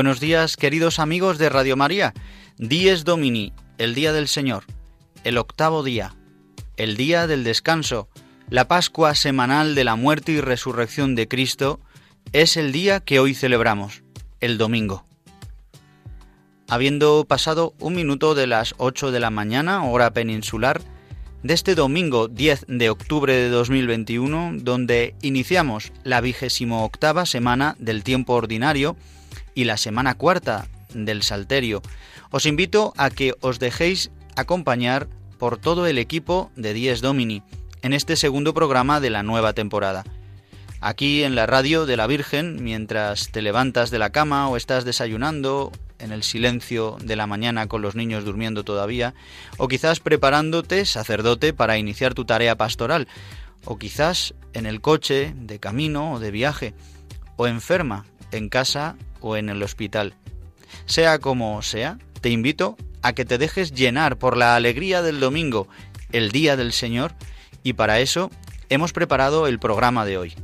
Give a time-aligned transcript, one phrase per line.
[0.00, 2.14] Buenos días, queridos amigos de Radio María.
[2.56, 4.64] Dies Domini, el día del Señor,
[5.24, 6.14] el octavo día,
[6.78, 8.08] el día del descanso,
[8.48, 11.80] la Pascua semanal de la muerte y resurrección de Cristo,
[12.32, 14.02] es el día que hoy celebramos,
[14.40, 15.04] el domingo.
[16.66, 20.80] Habiendo pasado un minuto de las 8 de la mañana, hora peninsular,
[21.42, 28.02] de este domingo 10 de octubre de 2021, donde iniciamos la vigésimo octava semana del
[28.02, 28.96] tiempo ordinario,
[29.54, 31.82] y la semana cuarta del Salterio.
[32.30, 37.42] Os invito a que os dejéis acompañar por todo el equipo de Dies Domini
[37.82, 40.04] en este segundo programa de la nueva temporada.
[40.80, 44.84] Aquí en la radio de la Virgen, mientras te levantas de la cama o estás
[44.84, 49.14] desayunando en el silencio de la mañana con los niños durmiendo todavía,
[49.58, 53.08] o quizás preparándote, sacerdote, para iniciar tu tarea pastoral,
[53.64, 56.74] o quizás en el coche, de camino o de viaje,
[57.36, 60.14] o enferma, en casa o en el hospital.
[60.86, 65.68] Sea como sea, te invito a que te dejes llenar por la alegría del domingo,
[66.12, 67.14] el día del Señor,
[67.62, 68.30] y para eso
[68.68, 70.34] hemos preparado el programa de hoy.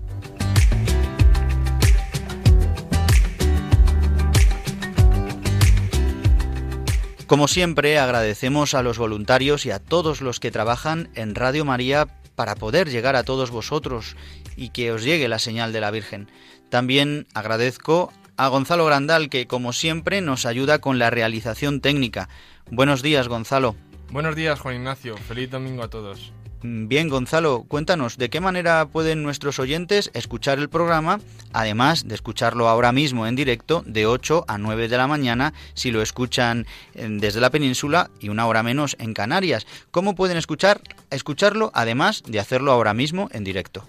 [7.27, 12.07] Como siempre, agradecemos a los voluntarios y a todos los que trabajan en Radio María
[12.37, 14.17] para poder llegar a todos vosotros
[14.57, 16.31] y que os llegue la señal de la Virgen.
[16.69, 22.29] También agradezco a Gonzalo Grandal, que como siempre nos ayuda con la realización técnica.
[22.71, 23.77] Buenos días, Gonzalo.
[24.11, 25.17] Buenos días, Juan Ignacio.
[25.17, 26.33] Feliz domingo a todos.
[26.63, 31.21] Bien, Gonzalo, cuéntanos, ¿de qué manera pueden nuestros oyentes escuchar el programa,
[31.53, 35.91] además de escucharlo ahora mismo en directo de 8 a 9 de la mañana si
[35.91, 39.67] lo escuchan eh, desde la península y una hora menos en Canarias?
[39.91, 40.81] ¿Cómo pueden escuchar,
[41.11, 43.85] escucharlo además de hacerlo ahora mismo en directo?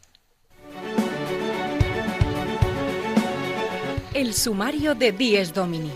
[4.14, 5.92] El sumario de Dies Domini.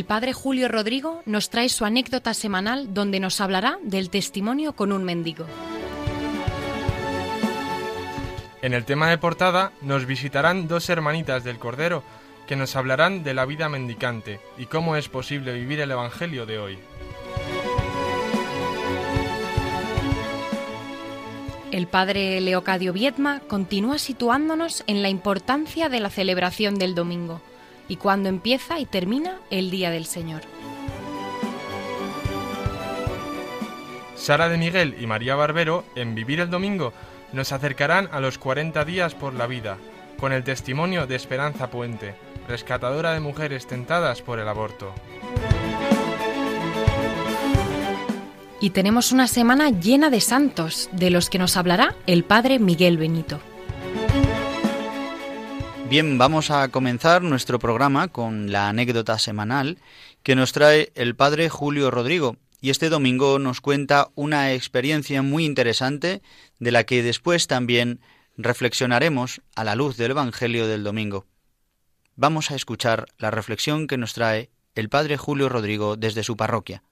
[0.00, 4.92] El padre Julio Rodrigo nos trae su anécdota semanal donde nos hablará del testimonio con
[4.92, 5.44] un mendigo.
[8.62, 12.02] En el tema de portada nos visitarán dos hermanitas del Cordero
[12.46, 16.58] que nos hablarán de la vida mendicante y cómo es posible vivir el Evangelio de
[16.58, 16.78] hoy.
[21.72, 27.42] El padre Leocadio Viedma continúa situándonos en la importancia de la celebración del domingo
[27.90, 30.42] y cuándo empieza y termina el Día del Señor.
[34.14, 36.92] Sara de Miguel y María Barbero, en Vivir el Domingo,
[37.32, 39.76] nos acercarán a los 40 días por la vida,
[40.20, 42.14] con el testimonio de Esperanza Puente,
[42.46, 44.94] rescatadora de mujeres tentadas por el aborto.
[48.60, 52.98] Y tenemos una semana llena de santos, de los que nos hablará el Padre Miguel
[52.98, 53.40] Benito.
[55.90, 59.78] Bien, vamos a comenzar nuestro programa con la anécdota semanal
[60.22, 62.36] que nos trae el Padre Julio Rodrigo.
[62.62, 66.22] Y este domingo nos cuenta una experiencia muy interesante
[66.58, 68.00] de la que después también
[68.36, 71.26] reflexionaremos a la luz del Evangelio del domingo
[72.20, 76.82] vamos a escuchar la reflexión que nos trae el Padre Julio Rodrigo desde su parroquia.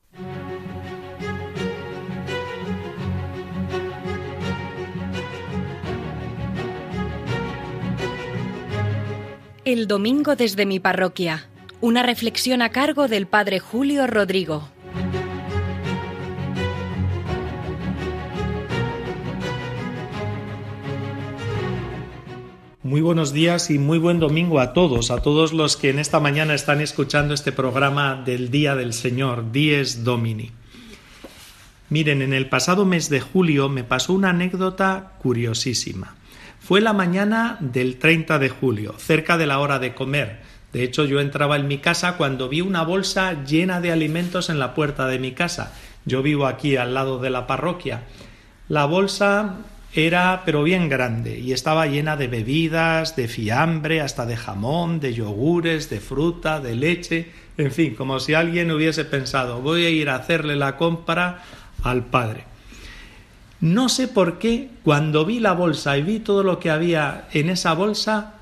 [9.69, 11.47] El domingo desde mi parroquia.
[11.83, 14.67] Una reflexión a cargo del Padre Julio Rodrigo.
[22.83, 26.19] Muy buenos días y muy buen domingo a todos, a todos los que en esta
[26.19, 30.51] mañana están escuchando este programa del Día del Señor, Dies Domini.
[31.91, 36.18] Miren, en el pasado mes de julio me pasó una anécdota curiosísima.
[36.69, 40.41] Fue la mañana del 30 de julio, cerca de la hora de comer.
[40.71, 44.59] De hecho, yo entraba en mi casa cuando vi una bolsa llena de alimentos en
[44.59, 45.73] la puerta de mi casa.
[46.05, 48.03] Yo vivo aquí al lado de la parroquia.
[48.69, 49.61] La bolsa
[49.95, 55.15] era pero bien grande y estaba llena de bebidas, de fiambre, hasta de jamón, de
[55.15, 60.11] yogures, de fruta, de leche, en fin, como si alguien hubiese pensado voy a ir
[60.11, 61.45] a hacerle la compra
[61.83, 62.45] al padre.
[63.61, 67.51] No sé por qué, cuando vi la bolsa y vi todo lo que había en
[67.51, 68.35] esa bolsa,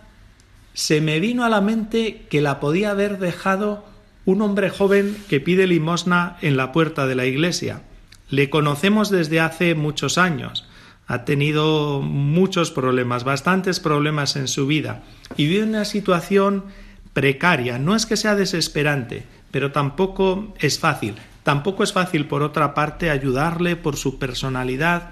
[0.75, 3.87] se me vino a la mente que la podía haber dejado
[4.27, 7.81] un hombre joven que pide limosna en la puerta de la iglesia.
[8.29, 10.69] Le conocemos desde hace muchos años.
[11.07, 15.03] Ha tenido muchos problemas, bastantes problemas en su vida
[15.37, 16.65] y vive una situación
[17.13, 17.79] precaria.
[17.79, 21.15] No es que sea desesperante, pero tampoco es fácil.
[21.47, 25.11] Tampoco es fácil, por otra parte, ayudarle por su personalidad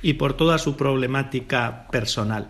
[0.00, 2.48] y por toda su problemática personal.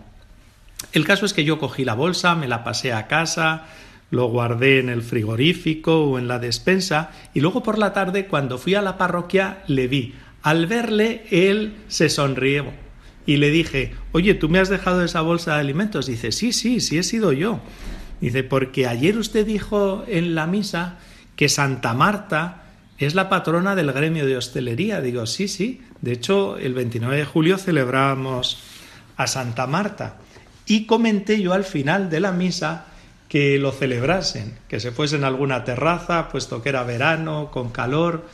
[0.93, 3.65] El caso es que yo cogí la bolsa, me la pasé a casa,
[4.09, 8.57] lo guardé en el frigorífico o en la despensa y luego por la tarde cuando
[8.57, 10.15] fui a la parroquia le vi.
[10.41, 12.71] Al verle él se sonrió
[13.25, 16.05] y le dije, oye, ¿tú me has dejado esa bolsa de alimentos?
[16.05, 17.59] Dice, sí, sí, sí he sido yo.
[18.21, 20.99] Dice, porque ayer usted dijo en la misa
[21.35, 22.63] que Santa Marta
[22.99, 25.01] es la patrona del gremio de hostelería.
[25.01, 25.81] Digo, sí, sí.
[26.01, 28.61] De hecho, el 29 de julio celebramos
[29.15, 30.17] a Santa Marta.
[30.65, 32.85] Y comenté yo al final de la misa
[33.29, 38.25] que lo celebrasen, que se fuesen a alguna terraza, puesto que era verano, con calor,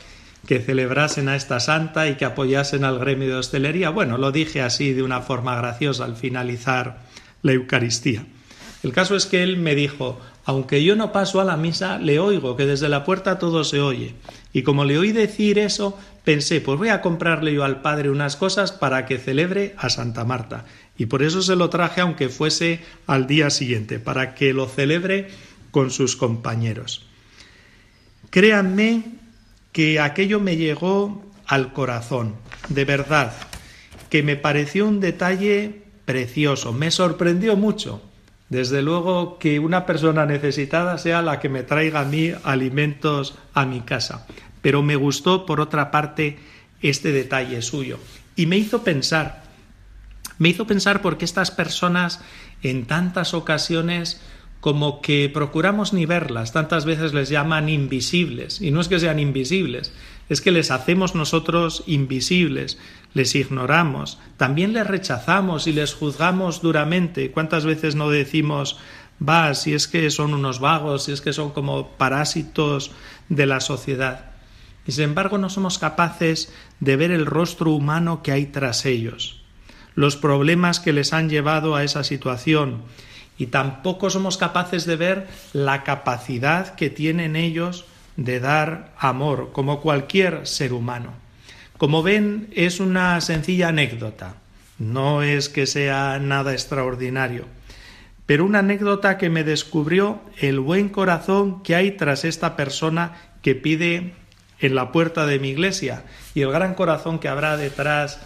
[0.46, 3.90] que celebrasen a esta santa y que apoyasen al gremio de hostelería.
[3.90, 6.98] Bueno, lo dije así de una forma graciosa al finalizar
[7.42, 8.26] la Eucaristía.
[8.82, 12.20] El caso es que él me dijo, aunque yo no paso a la misa, le
[12.20, 14.14] oigo que desde la puerta todo se oye.
[14.52, 18.36] Y como le oí decir eso, pensé, pues voy a comprarle yo al padre unas
[18.36, 20.64] cosas para que celebre a Santa Marta.
[20.96, 25.28] Y por eso se lo traje aunque fuese al día siguiente, para que lo celebre
[25.72, 27.04] con sus compañeros.
[28.30, 29.02] Créanme
[29.72, 32.36] que aquello me llegó al corazón,
[32.68, 33.32] de verdad,
[34.10, 38.00] que me pareció un detalle precioso, me sorprendió mucho,
[38.48, 43.66] desde luego que una persona necesitada sea la que me traiga a mí alimentos a
[43.66, 44.26] mi casa.
[44.62, 46.38] Pero me gustó, por otra parte,
[46.80, 47.98] este detalle suyo.
[48.36, 49.42] Y me hizo pensar,
[50.38, 52.20] me hizo pensar porque estas personas
[52.62, 54.20] en tantas ocasiones
[54.60, 59.20] como que procuramos ni verlas, tantas veces les llaman invisibles, y no es que sean
[59.20, 59.92] invisibles,
[60.28, 62.78] es que les hacemos nosotros invisibles,
[63.14, 67.30] les ignoramos, también les rechazamos y les juzgamos duramente.
[67.30, 68.78] ¿Cuántas veces no decimos,
[69.26, 72.90] va, si es que son unos vagos, si es que son como parásitos
[73.28, 74.32] de la sociedad?
[74.86, 79.42] Y sin embargo no somos capaces de ver el rostro humano que hay tras ellos,
[79.94, 82.82] los problemas que les han llevado a esa situación,
[83.38, 87.84] y tampoco somos capaces de ver la capacidad que tienen ellos
[88.16, 91.12] de dar amor, como cualquier ser humano.
[91.78, 94.36] Como ven, es una sencilla anécdota,
[94.78, 97.44] no es que sea nada extraordinario,
[98.24, 103.54] pero una anécdota que me descubrió el buen corazón que hay tras esta persona que
[103.54, 104.14] pide
[104.58, 106.04] en la puerta de mi iglesia
[106.34, 108.20] y el gran corazón que habrá detrás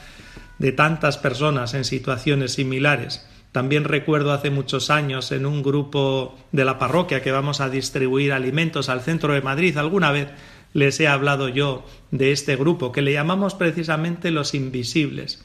[0.59, 3.27] de tantas personas en situaciones similares.
[3.53, 8.33] También recuerdo hace muchos años en un grupo de la parroquia que vamos a distribuir
[8.33, 9.77] alimentos al centro de Madrid.
[9.77, 10.29] Alguna vez
[10.73, 15.45] les he hablado yo de este grupo que le llamamos precisamente los invisibles.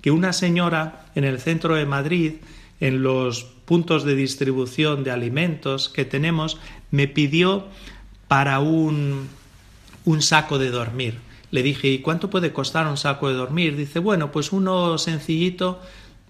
[0.00, 2.34] Que una señora en el centro de Madrid,
[2.80, 6.58] en los puntos de distribución de alimentos que tenemos,
[6.90, 7.66] me pidió
[8.26, 9.28] para un,
[10.06, 11.18] un saco de dormir.
[11.50, 13.76] Le dije, ¿y cuánto puede costar un saco de dormir?
[13.76, 15.80] Dice, bueno, pues uno sencillito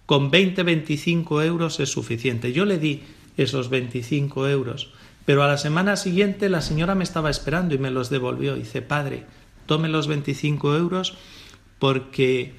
[0.07, 2.53] con 20, 25 euros es suficiente.
[2.53, 3.03] Yo le di
[3.37, 4.91] esos 25 euros,
[5.25, 8.55] pero a la semana siguiente la señora me estaba esperando y me los devolvió.
[8.55, 9.25] Dice, padre,
[9.67, 11.15] tome los 25 euros
[11.79, 12.55] porque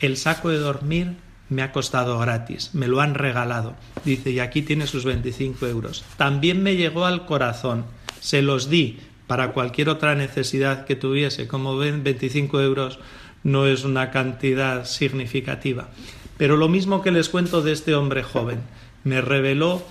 [0.00, 1.16] el saco de dormir
[1.48, 3.74] me ha costado gratis, me lo han regalado.
[4.04, 6.04] Dice, y aquí tiene sus 25 euros.
[6.16, 7.84] También me llegó al corazón,
[8.20, 11.48] se los di para cualquier otra necesidad que tuviese.
[11.48, 12.98] Como ven, 25 euros
[13.42, 15.88] no es una cantidad significativa.
[16.40, 18.62] Pero lo mismo que les cuento de este hombre joven,
[19.04, 19.82] me reveló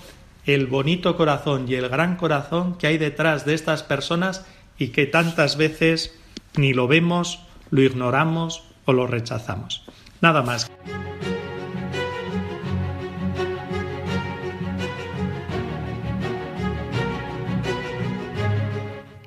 [0.46, 4.44] el bonito corazón y el gran corazón que hay detrás de estas personas
[4.76, 6.18] y que tantas veces
[6.56, 7.38] ni lo vemos,
[7.70, 9.84] lo ignoramos o lo rechazamos.
[10.20, 10.68] Nada más.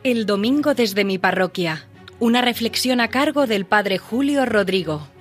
[0.04, 1.88] El domingo desde mi parroquia.
[2.20, 5.13] Una reflexión a cargo del padre Julio Rodrigo.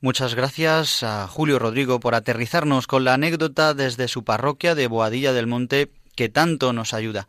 [0.00, 5.32] Muchas gracias a Julio Rodrigo por aterrizarnos con la anécdota desde su parroquia de Boadilla
[5.32, 7.28] del Monte que tanto nos ayuda.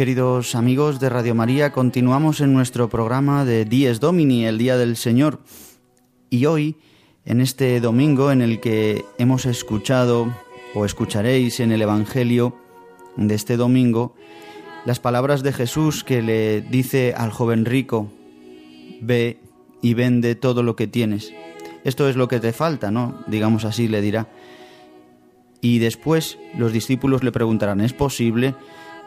[0.00, 4.96] Queridos amigos de Radio María, continuamos en nuestro programa de Dies Domini, el Día del
[4.96, 5.40] Señor.
[6.30, 6.76] Y hoy,
[7.26, 10.34] en este domingo en el que hemos escuchado
[10.74, 12.56] o escucharéis en el Evangelio
[13.16, 14.14] de este domingo,
[14.86, 18.10] las palabras de Jesús que le dice al joven rico,
[19.02, 19.38] ve
[19.82, 21.30] y vende todo lo que tienes.
[21.84, 23.22] Esto es lo que te falta, ¿no?
[23.26, 24.28] Digamos así, le dirá.
[25.60, 28.54] Y después los discípulos le preguntarán, ¿es posible?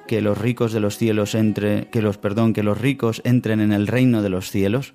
[0.07, 3.71] Que los ricos de los cielos entre, que los perdón, que los ricos entren en
[3.71, 4.93] el reino de los cielos?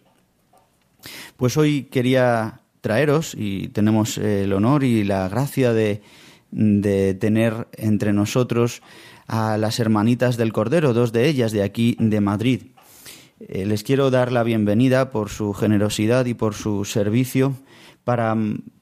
[1.36, 6.02] Pues hoy quería traeros y tenemos el honor y la gracia de,
[6.50, 8.82] de tener entre nosotros
[9.26, 12.62] a las hermanitas del Cordero, dos de ellas de aquí de Madrid.
[13.40, 17.54] Eh, les quiero dar la bienvenida por su generosidad y por su servicio
[18.04, 18.36] para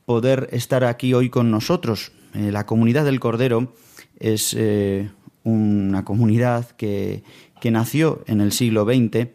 [0.06, 2.12] poder estar aquí hoy con nosotros.
[2.32, 3.74] Eh, la comunidad del Cordero
[4.18, 5.10] es eh,
[5.46, 7.22] una comunidad que,
[7.64, 9.26] nació en el siglo XX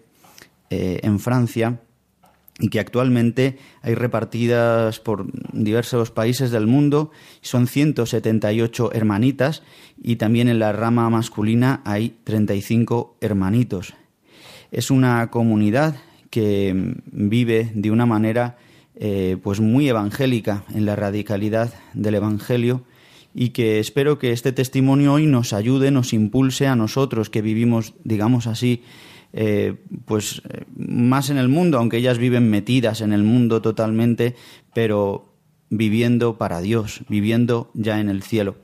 [0.70, 1.82] eh, en Francia
[2.62, 7.12] y que actualmente hay repartidas por diversos países del mundo.
[7.42, 9.64] Son 178 hermanitas
[10.02, 13.96] y también en la rama masculina hay 35 hermanitos.
[14.72, 15.98] Es una comunidad
[16.30, 18.56] que vive de una manera
[18.96, 22.86] eh, pues muy evangélica en la radicalidad del Evangelio
[23.34, 27.94] y que espero que este testimonio hoy nos ayude, nos impulse a nosotros que vivimos,
[28.04, 28.84] digamos así,
[29.34, 34.36] eh, pues eh, más en el mundo, aunque ellas viven metidas en el mundo totalmente,
[34.74, 35.34] pero
[35.70, 38.58] viviendo para Dios, viviendo ya en el cielo.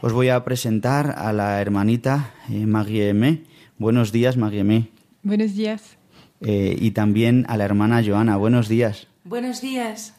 [0.00, 3.42] Os voy a presentar a la hermanita eh, Marie
[3.78, 4.90] Buenos días, Marie
[5.22, 5.96] Buenos días.
[6.40, 8.36] Eh, y también a la hermana Joana.
[8.36, 9.08] Buenos días.
[9.24, 10.15] Buenos días.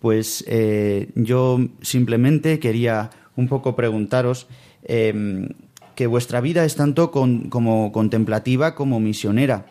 [0.00, 4.46] Pues eh, yo simplemente quería un poco preguntaros
[4.82, 5.48] em,
[5.94, 9.66] que vuestra vida es tanto como contemplativa como misionera.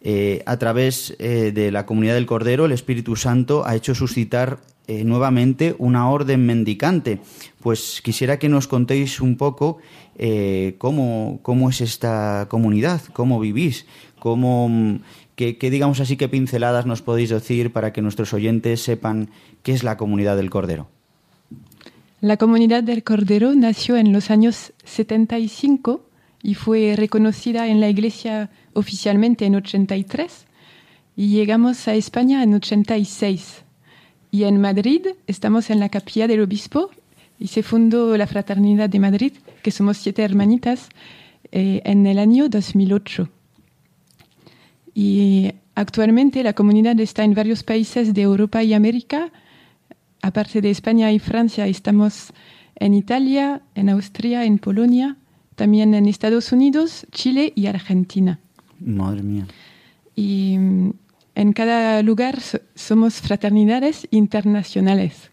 [0.00, 4.58] Eh, a través eh, de la comunidad del Cordero, el Espíritu Santo ha hecho suscitar
[5.04, 7.20] nuevamente una orden mendicante.
[7.60, 9.80] Pues quisiera que nos contéis un poco
[10.78, 13.84] cómo, cómo es esta comunidad, cómo vivís,
[14.18, 14.98] cómo,
[15.38, 19.30] ¿Qué, digamos así, qué pinceladas nos podéis decir para que nuestros oyentes sepan
[19.62, 20.88] qué es la comunidad del Cordero?
[22.20, 26.04] La comunidad del Cordero nació en los años 75
[26.42, 30.46] y fue reconocida en la Iglesia oficialmente en 83
[31.14, 33.62] y llegamos a España en 86.
[34.32, 36.90] Y en Madrid estamos en la capilla del obispo
[37.38, 40.88] y se fundó la Fraternidad de Madrid, que somos siete hermanitas,
[41.52, 43.28] eh, en el año 2008.
[44.98, 49.30] Y actualmente la comunidad está en varios países de Europa y América.
[50.22, 52.32] Aparte de España y Francia, estamos
[52.74, 55.16] en Italia, en Austria, en Polonia,
[55.54, 58.40] también en Estados Unidos, Chile y Argentina.
[58.80, 59.46] Madre mía.
[60.16, 60.90] Y mm,
[61.36, 62.40] en cada lugar
[62.74, 65.30] somos fraternidades internacionales,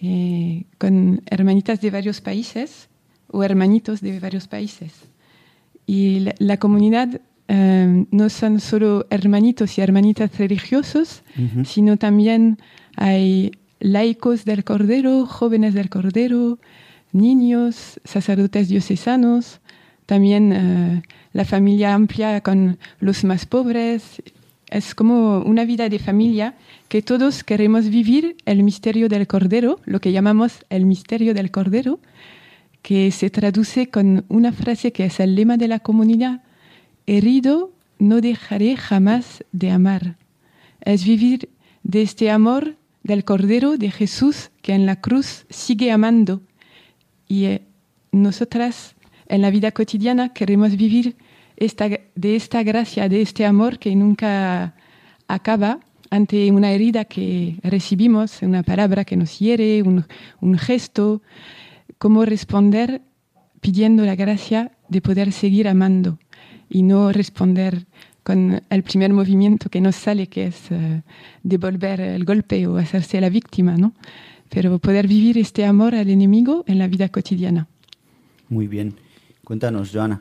[0.00, 2.88] eh, con hermanitas de varios países
[3.26, 4.92] o hermanitos de varios países.
[5.84, 11.22] Y la comunidad Em, no son solo hermanitos y hermanitas religiosos,
[11.64, 12.58] sino también
[12.94, 16.58] hay laicos del Cordero, jóvenes del Cordero,
[17.12, 19.60] niños, sacerdotes diocesanos,
[20.04, 21.02] también eh,
[21.32, 24.22] la familia amplia con los más pobres.
[24.68, 26.54] Es como una vida de familia
[26.88, 31.98] que todos queremos vivir el misterio del Cordero, lo que llamamos el misterio del Cordero,
[32.82, 36.42] que se traduce con una frase que es el lema de la comunidad,
[37.08, 40.16] herido, no dejaré jamás de amar.
[40.80, 41.48] Es vivir
[41.82, 46.42] de este amor del Cordero de Jesús que en la cruz sigue amando.
[47.26, 47.62] Y eh,
[48.12, 48.94] nosotras
[49.26, 51.16] en la vida cotidiana queremos vivir
[51.56, 54.74] de esta gracia, de este amor que nunca
[55.26, 60.04] acaba ante una herida que recibimos, una palabra que nos hiere, un,
[60.40, 61.20] un gesto,
[61.98, 63.02] cómo responder
[63.60, 66.18] pidiendo la gracia de poder seguir amando
[66.68, 67.86] y no responder
[68.22, 71.02] con el primer movimiento que nos sale, que es eh,
[71.42, 73.94] devolver el golpe o hacerse la víctima, ¿no?
[74.50, 77.68] Pero poder vivir este amor al enemigo en la vida cotidiana.
[78.48, 78.94] Muy bien.
[79.44, 80.20] Cuéntanos, Joana.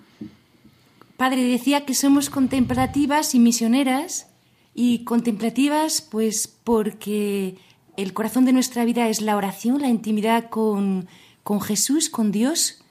[1.17, 4.27] Padre, decía que somos contemplativas y misioneras,
[4.73, 7.55] y contemplativas pues porque
[7.97, 11.07] el corazón de nuestra vida es la oración, la intimidad con,
[11.43, 12.83] con Jesús, con Dios,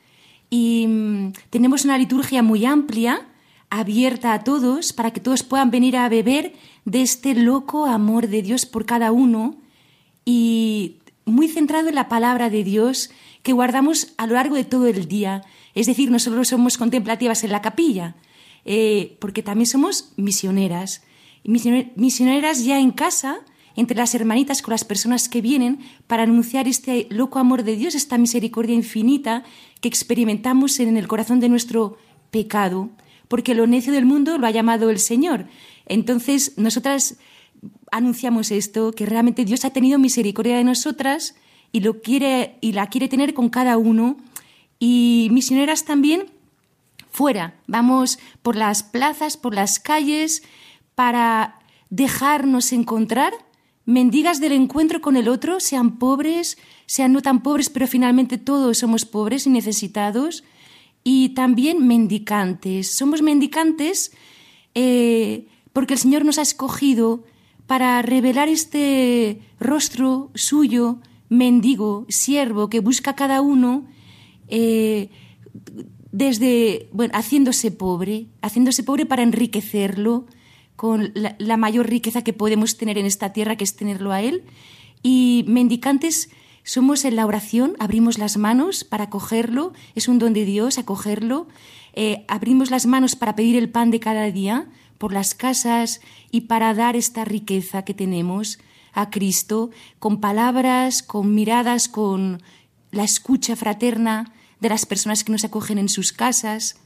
[0.50, 3.28] y mm, tenemos una liturgia muy amplia,
[3.70, 6.54] abierta a todos, para que todos puedan venir a beber
[6.84, 9.56] de este loco amor de Dios por cada uno
[10.24, 13.10] y muy centrado en la palabra de Dios
[13.42, 15.42] que guardamos a lo largo de todo el día.
[15.74, 18.16] Es decir, no solo somos contemplativas en la capilla,
[18.64, 21.02] eh, porque también somos misioneras.
[21.44, 23.38] Misioneras ya en casa,
[23.76, 27.94] entre las hermanitas, con las personas que vienen, para anunciar este loco amor de Dios,
[27.94, 29.44] esta misericordia infinita
[29.80, 31.98] que experimentamos en el corazón de nuestro
[32.30, 32.90] pecado,
[33.28, 35.46] porque lo necio del mundo lo ha llamado el Señor.
[35.86, 37.18] Entonces, nosotras
[37.90, 41.34] anunciamos esto, que realmente Dios ha tenido misericordia de nosotras
[41.72, 44.16] y lo quiere y la quiere tener con cada uno
[44.78, 46.26] y misioneras también
[47.10, 47.54] fuera.
[47.66, 50.42] Vamos por las plazas, por las calles
[50.94, 51.58] para
[51.90, 53.32] dejarnos encontrar
[53.86, 58.78] mendigas del encuentro con el otro, sean pobres, sean no tan pobres, pero finalmente todos
[58.78, 60.44] somos pobres y necesitados,
[61.08, 62.96] y también mendicantes.
[62.96, 64.10] Somos mendicantes
[64.74, 67.22] eh, porque el Señor nos ha escogido
[67.68, 70.98] para revelar este rostro suyo,
[71.28, 73.86] mendigo, siervo, que busca a cada uno
[74.48, 75.10] eh,
[76.10, 80.26] desde, bueno, haciéndose pobre, haciéndose pobre para enriquecerlo
[80.74, 84.42] con la, mayor riqueza que podemos tener en esta tierra, que es tenerlo a Él.
[85.04, 86.30] Y mendicantes
[86.66, 91.46] somos en la oración, abrimos las manos para cogerlo, es un don de Dios acogerlo,
[91.94, 94.66] eh, abrimos las manos para pedir el pan de cada día
[94.98, 96.00] por las casas
[96.32, 98.58] y para dar esta riqueza que tenemos
[98.92, 102.42] a Cristo con palabras, con miradas, con
[102.90, 106.80] la escucha fraterna de las personas que nos acogen en sus casas.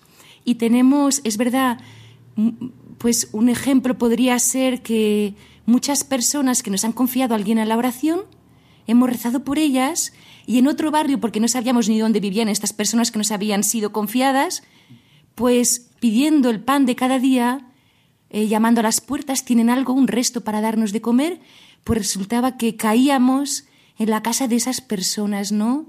[0.45, 1.81] Y tenemos, es verdad,
[2.99, 7.71] pues un ejemplo podría ser que muchas personas que nos han confiado a alguien en
[7.71, 8.21] la oración,
[8.91, 10.13] hemos rezado por ellas
[10.47, 13.63] y en otro barrio, porque no sabíamos ni dónde vivían estas personas que nos habían
[13.63, 14.63] sido confiadas,
[15.35, 17.69] pues pidiendo el pan de cada día,
[18.31, 21.41] eh, llamando a las puertas, tienen algo, un resto para darnos de comer,
[21.85, 23.65] pues resultaba que caíamos
[23.99, 25.87] en la casa de esas personas, ¿no?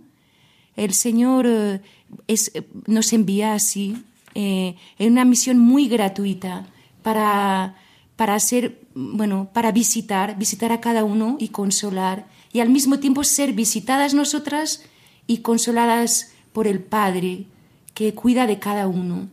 [0.76, 1.82] El Señor eh,
[2.28, 6.66] eh, nos envía así, en una misión muy gratuita,
[7.04, 7.76] para,
[8.16, 13.24] para ser, bueno, para visitar, visitar a cada uno y consolar, y al mismo tiempo
[13.24, 14.84] ser visitadas nosotras
[15.28, 17.46] y consoladas por el Padre,
[17.94, 19.30] que cuida de cada uno.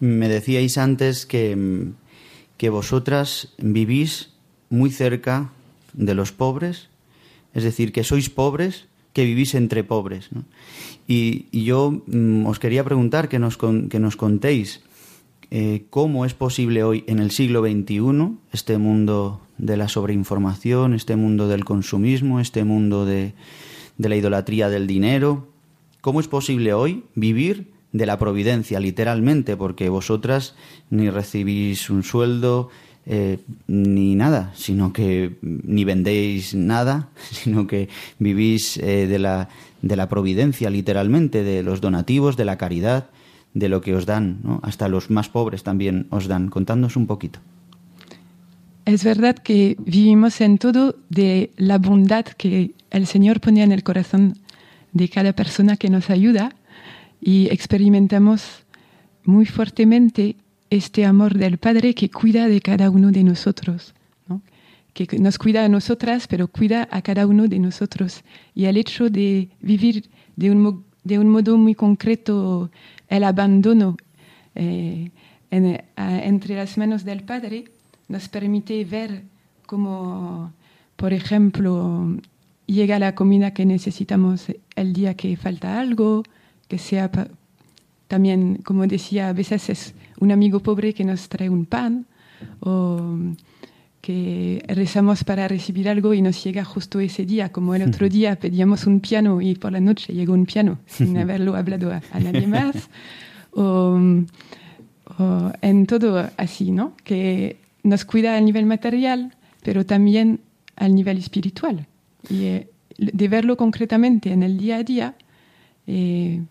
[0.00, 1.92] Me decíais antes que,
[2.56, 4.30] que vosotras vivís
[4.70, 5.52] muy cerca
[5.92, 6.88] de los pobres,
[7.54, 10.30] es decir, que sois pobres, que vivís entre pobres.
[11.06, 14.80] Y, yo mm, os quería preguntar que nos, que nos contéis
[15.50, 21.14] eh, cómo es posible hoy, en el siglo XXI, este mundo de la sobreinformación, este
[21.14, 23.32] mundo del consumismo, este mundo de,
[23.96, 25.46] de la idolatría del dinero,
[26.00, 30.56] cómo es posible hoy vivir de la providencia, literalmente, porque vosotras
[30.90, 32.70] ni recibís un sueldo,
[33.06, 39.48] eh, ni nada, sino que ni vendéis nada, sino que vivís eh, de, la,
[39.80, 43.10] de la providencia, literalmente, de los donativos, de la caridad,
[43.54, 44.58] de lo que os dan, ¿no?
[44.64, 46.48] hasta los más pobres también os dan.
[46.48, 47.38] Contadnos un poquito.
[48.84, 53.84] Es verdad que vivimos en todo de la bondad que el Señor pone en el
[53.84, 54.38] corazón
[54.92, 56.54] de cada persona que nos ayuda
[57.20, 58.64] y experimentamos
[59.24, 60.34] muy fuertemente
[60.68, 63.94] este amor del Padre que cuida de cada uno de nosotros,
[64.94, 68.24] que nos cuida a nosotras, pero cuida a cada uno de nosotros.
[68.52, 72.70] Y el hecho de vivir de un, de un modo muy concreto
[73.08, 73.96] el abandono
[74.56, 75.10] eh,
[75.50, 77.66] entre las manos del Padre
[78.12, 79.22] nos permite ver
[79.66, 80.52] cómo,
[80.96, 82.14] por ejemplo,
[82.66, 84.46] llega la comida que necesitamos
[84.76, 86.22] el día que falta algo,
[86.68, 87.10] que sea
[88.08, 92.04] también, como decía, a veces es un amigo pobre que nos trae un pan
[92.60, 93.16] o
[94.02, 98.36] que rezamos para recibir algo y nos llega justo ese día, como el otro día
[98.36, 102.46] pedíamos un piano y por la noche llegó un piano sin haberlo hablado a, nadie
[102.46, 102.76] más.
[105.18, 106.94] O, en todo así, ¿no?
[107.04, 110.40] Que nos cuida a nivel material, pero también
[110.76, 111.86] al nivel espiritual.
[112.28, 112.68] Y eh,
[112.98, 115.16] de verlo concretamente en el día a día
[115.86, 116.42] eh,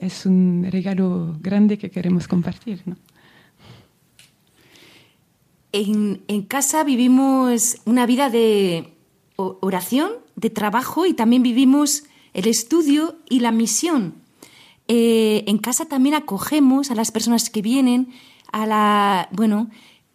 [0.00, 2.82] es un regalo grande que queremos compartir,
[5.72, 8.94] en, en casa vivimos una vida de
[9.36, 14.14] oración, de trabajo y también vivimos el estudio y la misión.
[14.86, 18.08] Eh, en casa también acogemos a las personas que vienen,
[18.52, 19.68] a la, bueno,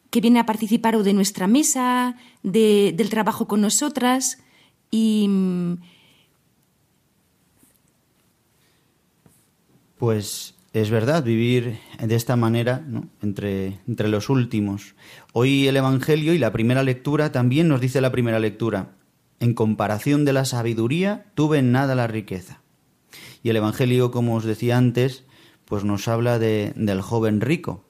[0.09, 4.39] que vienen a participar o de nuestra mesa, del trabajo con nosotras
[4.91, 5.29] y
[9.97, 12.83] pues es verdad vivir de esta manera
[13.21, 14.95] entre, entre los últimos.
[15.33, 18.95] Hoy el Evangelio y la primera lectura también nos dice la primera lectura.
[19.39, 22.61] En comparación de la sabiduría, tuve en nada la riqueza.
[23.41, 25.23] Y el Evangelio, como os decía antes,
[25.65, 27.85] pues nos habla de, del joven rico.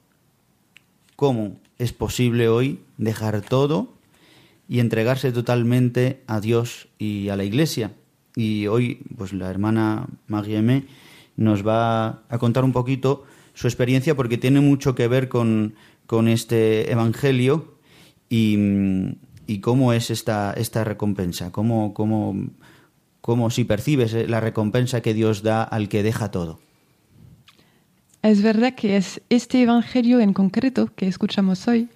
[1.16, 3.94] ¿Cómo es posible hoy dejar todo
[4.68, 7.92] y entregarse totalmente a Dios y a la Iglesia?
[8.36, 10.84] Y hoy, pues la hermana Marieme
[11.36, 15.74] nos va a contar un poquito su experiencia porque tiene mucho que ver con,
[16.06, 17.74] con este Evangelio
[18.28, 18.58] y,
[19.46, 22.36] y cómo es esta, esta recompensa, cómo, cómo,
[23.22, 26.60] cómo si percibes la recompensa que Dios da al que deja todo.
[28.22, 31.88] Es verdad que es este Evangelio en concreto que escuchamos hoy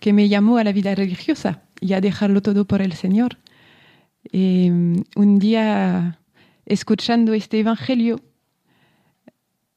[0.00, 3.36] que me llamó a la vida religiosa y a dejarlo todo por el Señor.
[4.32, 6.18] Em, un día,
[6.64, 8.22] escuchando este Evangelio,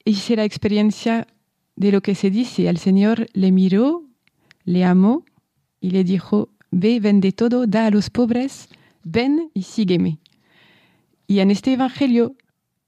[0.06, 1.28] hice la experiencia
[1.76, 2.70] de lo que se dice.
[2.70, 4.06] El Señor le miró,
[4.64, 5.26] le amó
[5.82, 8.70] y le dijo, ve, vende todo, da a los pobres,
[9.04, 10.20] ven y sígueme.
[11.28, 12.38] Y en este Evangelio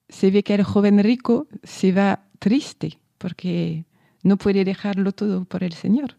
[0.08, 3.86] se ve que el joven rico se va triste porque
[4.24, 6.18] no puede dejarlo todo por el Señor.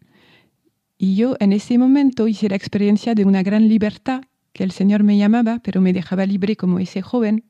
[0.96, 5.02] Y yo en ese momento hice la experiencia de una gran libertad que el Señor
[5.02, 7.44] me llamaba, pero me dejaba libre como ese joven,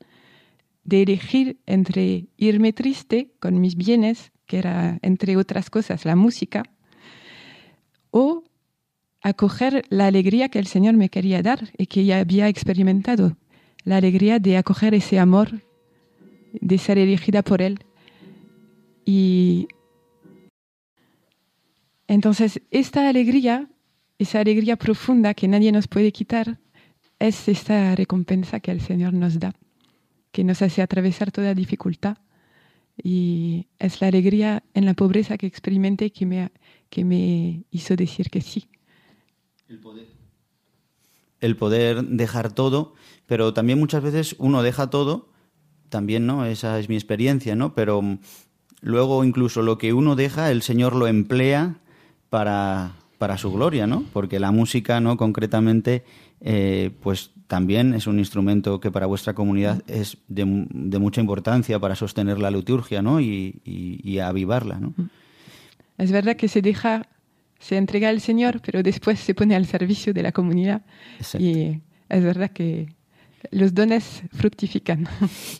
[0.84, 6.62] de elegir entre irme triste con mis bienes, que era entre otras cosas la música,
[8.10, 8.44] o
[9.20, 13.36] acoger la alegría que el Señor me quería dar y que ya había experimentado,
[13.84, 15.62] la alegría de acoger ese amor,
[16.52, 17.84] de ser elegida por Él.
[19.04, 19.68] Y
[22.06, 23.68] entonces esta alegría,
[24.18, 26.58] esa alegría profunda que nadie nos puede quitar,
[27.18, 29.54] es esta recompensa que el Señor nos da,
[30.30, 32.18] que nos hace atravesar toda dificultad.
[33.02, 36.50] Y es la alegría en la pobreza que experimenté que me,
[36.90, 38.68] que me hizo decir que sí
[41.42, 42.04] el poder.
[42.06, 42.94] dejar todo,
[43.26, 45.28] pero también muchas veces uno deja todo,
[45.88, 46.46] también, ¿no?
[46.46, 47.74] Esa es mi experiencia, ¿no?
[47.74, 48.18] Pero
[48.82, 51.76] luego incluso lo que uno deja, el Señor lo emplea
[52.28, 54.04] para, para su gloria, ¿no?
[54.12, 55.16] Porque la música, ¿no?
[55.16, 56.04] Concretamente,
[56.42, 61.96] eh, pues también es un instrumento que para vuestra comunidad es de, mucha importancia para
[61.96, 63.20] sostener la liturgia, ¿no?
[63.20, 64.92] Y, y avivarla, ¿no?
[65.96, 67.06] Es verdad que se deja
[67.62, 70.82] se entrega al Señor, pero después se pone al servicio de la comunidad.
[71.38, 72.88] Y es verdad que
[73.52, 75.08] los dones fructifican.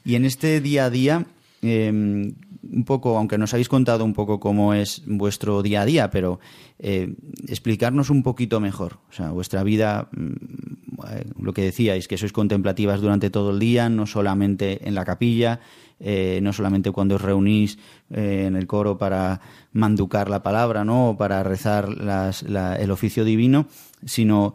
[0.05, 1.27] Y en este día a día,
[1.63, 2.35] em,
[2.71, 6.41] un poco, aunque nos habéis contado un poco cómo es vuestro día a día, pero
[6.79, 7.15] eh,
[7.49, 8.99] explicarnos un poquito mejor.
[9.11, 13.89] O sea, vuestra vida, mm, lo que decíais, que sois contemplativas durante todo el día,
[13.89, 15.61] no solamente en la capilla,
[15.99, 17.79] eh, no solamente cuando os reunís
[18.11, 19.41] eh, en el coro para
[19.73, 21.11] manducar la palabra, ¿no?
[21.11, 23.67] O para rezar el oficio divino,
[24.05, 24.55] sino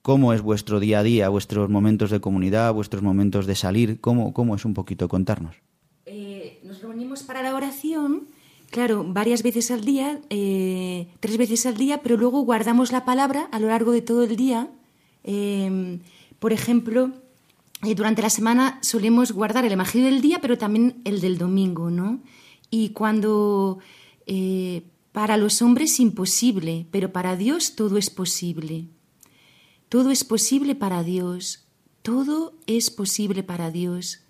[0.00, 4.32] cómo es vuestro día a día, vuestros momentos de comunidad, vuestros momentos de salir, cómo,
[4.32, 5.56] cómo es un poquito contarnos.
[6.72, 8.28] Nos reunimos para la oración.
[8.70, 13.58] Claro, varias veces al día, tres veces al día, pero luego guardamos la palabra a
[13.58, 14.70] lo largo de todo el día.
[16.38, 17.10] por ejemplo,
[17.82, 21.90] eh, durante la semana solemos guardar el Evangelio del día, pero también el del domingo,
[21.90, 22.20] ¿no?
[22.70, 23.78] Y cuando
[24.26, 24.82] eh,
[25.12, 28.86] para los hombres es imposible, pero para Dios todo es posible.
[29.90, 31.66] Todo es posible para Dios.
[32.00, 34.21] Todo es posible para Dios.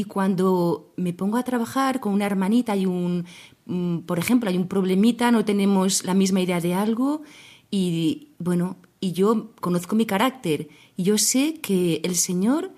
[0.00, 3.26] Y cuando me pongo a trabajar con una hermanita y un,
[3.66, 7.20] mm, por ejemplo, hay un problemita, no tenemos la misma idea de algo,
[7.70, 12.70] y bueno, y yo conozco mi carácter, y yo sé que el Señor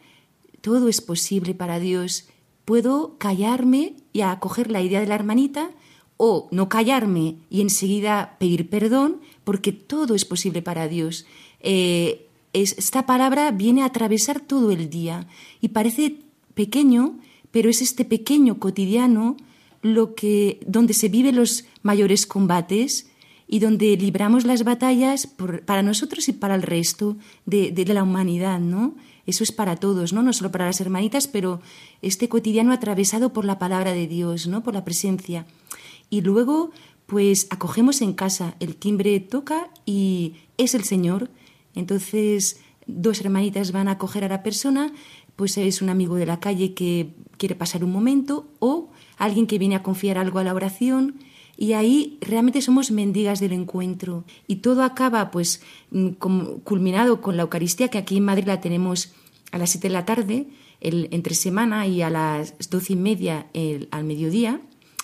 [0.63, 2.27] todo es posible para Dios.
[2.65, 5.71] Puedo callarme y acoger la idea de la hermanita
[6.17, 11.25] o no callarme y enseguida pedir perdón porque todo es posible para Dios.
[11.61, 15.29] Eh, esta palabra viene a atravesar todo el día
[15.61, 16.22] y parece
[16.55, 17.19] pequeño,
[17.51, 19.37] pero es este pequeño cotidiano
[19.83, 23.09] lo que donde se viven los mayores combates
[23.49, 25.29] y donde libramos las batallas
[25.67, 28.95] para nosotros y para el resto de, de la humanidad, ¿no?
[29.27, 30.23] Eso es para todos, ¿no?
[30.23, 31.61] No solo para las hermanitas, pero
[32.01, 34.63] este cotidiano atravesado por la palabra de Dios, ¿no?
[34.63, 35.47] Por la presencia.
[36.11, 36.71] Y luego,
[37.07, 38.55] pues acogemos en casa.
[38.59, 41.31] El timbre toca y es el Señor.
[41.75, 44.93] Entonces, dos hermanitas van a acoger a la persona,
[45.37, 49.59] pues es un amigo de la calle que quiere pasar un momento o alguien que
[49.59, 51.17] viene a confiar algo a la oración
[51.57, 54.25] y ahí realmente somos mendigas del encuentro.
[54.47, 56.09] Y todo acaba pues mm,
[56.65, 59.13] culminado con la Eucaristía que aquí en Madrid la tenemos
[59.53, 60.47] a las 7 de la tarde
[60.81, 63.47] el, entre semana y a las doce y media
[63.91, 64.61] al mediodía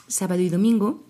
[0.08, 1.04] sábado y domingo.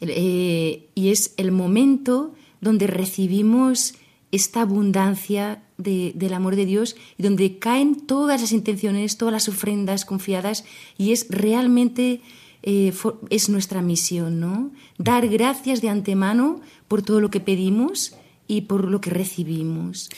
[0.00, 3.94] Eh, y es el momento donde recibimos
[4.32, 10.04] esta abundancia del amor de Dios y donde caen todas las intenciones, todas las ofrendas
[10.04, 10.64] confiadas
[10.96, 12.20] y es realmente
[12.62, 12.92] eh,
[13.30, 14.70] es nuestra misión, ¿no?
[14.96, 18.14] Dar gracias de antemano por todo lo que pedimos
[18.46, 20.08] y por lo que recibimos.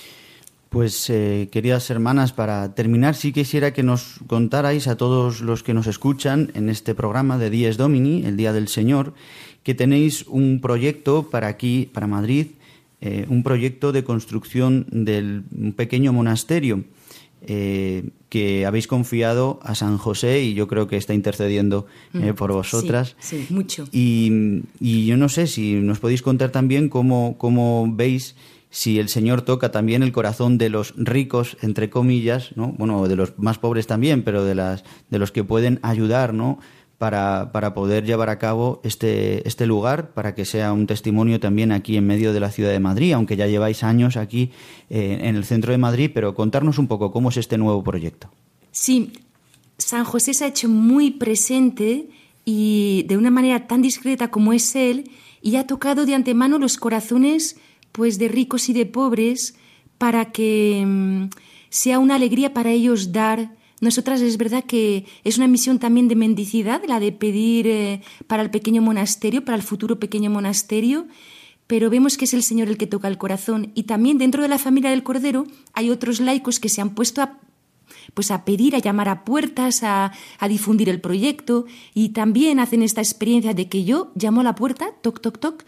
[0.69, 5.73] Pues, eh, queridas hermanas, para terminar, sí quisiera que nos contarais a todos los que
[5.73, 9.15] nos escuchan en este programa de Dies Domini, el Día del Señor,
[9.63, 12.49] que tenéis un proyecto para aquí, para Madrid,
[13.07, 15.45] eh, un proyecto de construcción del
[15.77, 16.85] pequeño monasterio
[17.47, 22.53] eh, que habéis confiado a San José y yo creo que está intercediendo mm, por
[22.53, 23.15] vosotras.
[23.19, 23.85] Sí, mucho.
[23.93, 28.37] Y, y, yo no sé si nos podéis contar también cómo, cómo veis
[28.71, 32.73] si el Señor toca también el corazón de los ricos, entre comillas, ¿no?
[32.79, 36.59] bueno, de los más pobres también, pero de, las, de los que pueden ayudar, ¿no?
[36.99, 41.73] Para, para, poder llevar a cabo este, este lugar, para que sea un testimonio también
[41.73, 44.53] aquí en medio de la ciudad de Madrid, aunque ya lleváis años aquí
[44.91, 48.31] eh, en el centro de Madrid, pero contarnos un poco cómo es este nuevo proyecto.
[48.71, 49.13] Sí,
[49.77, 52.09] San José se ha hecho muy presente
[52.45, 55.11] y de una manera tan discreta como es él,
[55.43, 57.57] y ha tocado de antemano los corazones
[57.93, 59.55] pues de ricos y de pobres
[59.99, 61.29] para que mm,
[61.69, 63.55] sea una alegría para ellos dar.
[63.85, 68.43] Nosotras es verdad que es una misión también de mendicidad, la de pedir eh, para
[68.43, 71.07] el pequeño monasterio, para el futuro pequeño monasterio,
[71.67, 73.73] pero vemos que es el Señor el que toca el corazón.
[73.75, 77.21] Y también dentro de la familia del Cordero hay otros laicos que se han puesto
[77.21, 77.41] a
[78.15, 82.83] pues a pedir, a llamar a puertas, a, a, difundir el proyecto y también hacen
[82.83, 85.65] esta experiencia de que yo llamo a la puerta, toc, toc, toc,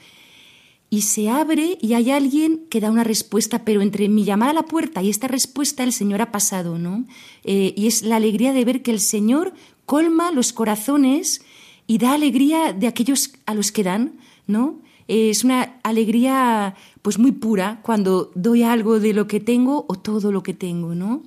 [0.88, 4.54] y se abre y hay alguien que da una respuesta, pero entre mi llamada a
[4.54, 7.04] la puerta y esta respuesta el Señor ha pasado, ¿no?
[7.44, 9.52] Eh, y es la alegría de ver que el Señor
[9.84, 11.42] colma los corazones
[11.86, 14.14] y da alegría de aquellos a los que dan,
[14.46, 14.80] ¿no?
[15.08, 20.32] es una alegría pues muy pura cuando doy algo de lo que tengo o todo
[20.32, 21.22] lo que tengo, ¿no?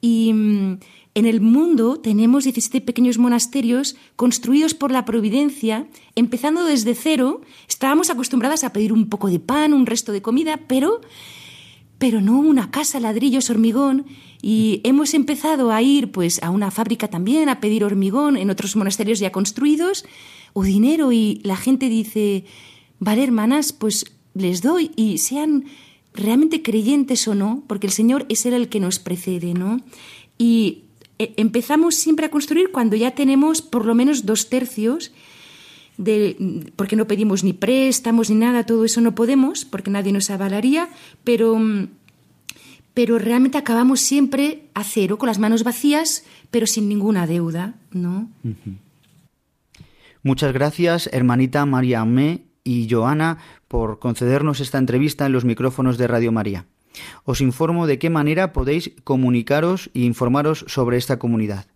[0.00, 0.78] Y mm,
[1.18, 7.40] en el mundo tenemos 17 pequeños monasterios construidos por la providencia, empezando desde cero.
[7.68, 11.00] Estábamos acostumbradas a pedir un poco de pan, un resto de comida, pero,
[11.98, 14.06] pero no una casa, ladrillos, hormigón.
[14.40, 18.76] Y hemos empezado a ir pues, a una fábrica también a pedir hormigón en otros
[18.76, 20.04] monasterios ya construidos
[20.52, 21.10] o dinero.
[21.10, 22.44] Y la gente dice,
[23.00, 24.04] vale, hermanas, pues
[24.34, 25.64] les doy y sean
[26.14, 29.80] realmente creyentes o no, porque el Señor es Él el que nos precede, ¿no?
[30.38, 30.84] Y
[31.18, 35.12] empezamos siempre a construir cuando ya tenemos por lo menos dos tercios,
[35.96, 40.30] de, porque no pedimos ni préstamos ni nada, todo eso no podemos, porque nadie nos
[40.30, 40.88] avalaría,
[41.24, 41.58] pero,
[42.94, 48.28] pero realmente acabamos siempre a cero, con las manos vacías, pero sin ninguna deuda, ¿no?
[50.22, 56.06] Muchas gracias, hermanita María Amé y Joana, por concedernos esta entrevista en los micrófonos de
[56.06, 56.66] Radio María.
[57.24, 61.66] Os informo de qué manera podéis comunicaros e informaros sobre esta comunidad.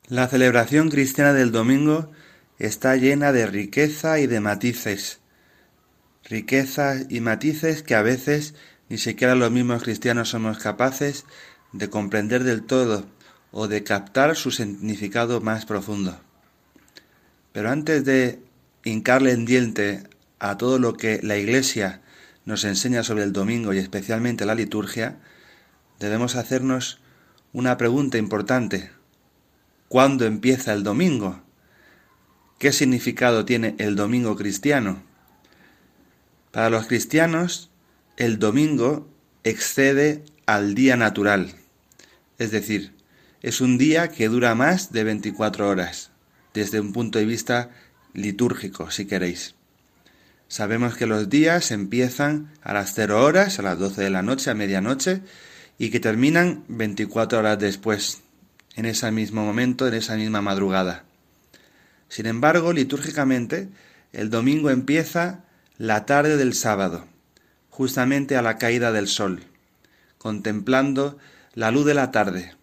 [0.08, 2.12] La celebración cristiana del domingo
[2.60, 5.20] está llena de riqueza y de matices,
[6.24, 8.56] riqueza y matices que a veces
[8.90, 11.26] ni siquiera los mismos cristianos somos capaces
[11.72, 13.06] de comprender del todo
[13.52, 16.20] o de captar su significado más profundo.
[17.52, 18.40] Pero antes de
[18.84, 20.04] hincarle en diente
[20.40, 22.02] a todo lo que la Iglesia
[22.46, 25.18] nos enseña sobre el domingo y especialmente la liturgia,
[26.00, 27.00] debemos hacernos
[27.52, 28.92] una pregunta importante.
[29.90, 31.42] ¿Cuándo empieza el domingo?
[32.58, 35.04] ¿Qué significado tiene el domingo cristiano?
[36.52, 37.70] Para los cristianos,
[38.18, 39.08] el domingo
[39.44, 41.54] excede al día natural,
[42.40, 42.96] es decir,
[43.44, 46.10] es un día que dura más de 24 horas,
[46.56, 47.70] desde un punto de vista
[48.14, 49.54] litúrgico, si queréis.
[50.48, 54.50] Sabemos que los días empiezan a las 0 horas, a las 12 de la noche,
[54.50, 55.22] a medianoche,
[55.78, 58.22] y que terminan 24 horas después,
[58.76, 61.07] en ese mismo momento, en esa misma madrugada.
[62.10, 63.70] Sin embargo, litúrgicamente,
[64.14, 65.44] el domingo empieza
[65.78, 67.06] la tarde del sábado,
[67.70, 69.44] justamente a la caída del sol,
[70.18, 71.18] contemplando
[71.54, 72.56] la luz de la tarde.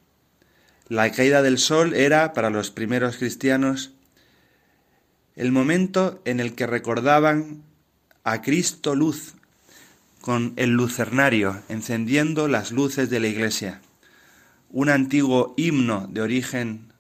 [0.89, 3.93] La caída del sol era, para los primeros cristianos,
[5.37, 7.63] el momento en el que recordaban
[8.23, 9.35] a Cristo luz
[10.21, 13.81] con el lucernario, encendiendo las luces de la iglesia.
[14.71, 16.93] Un antiguo himno de origen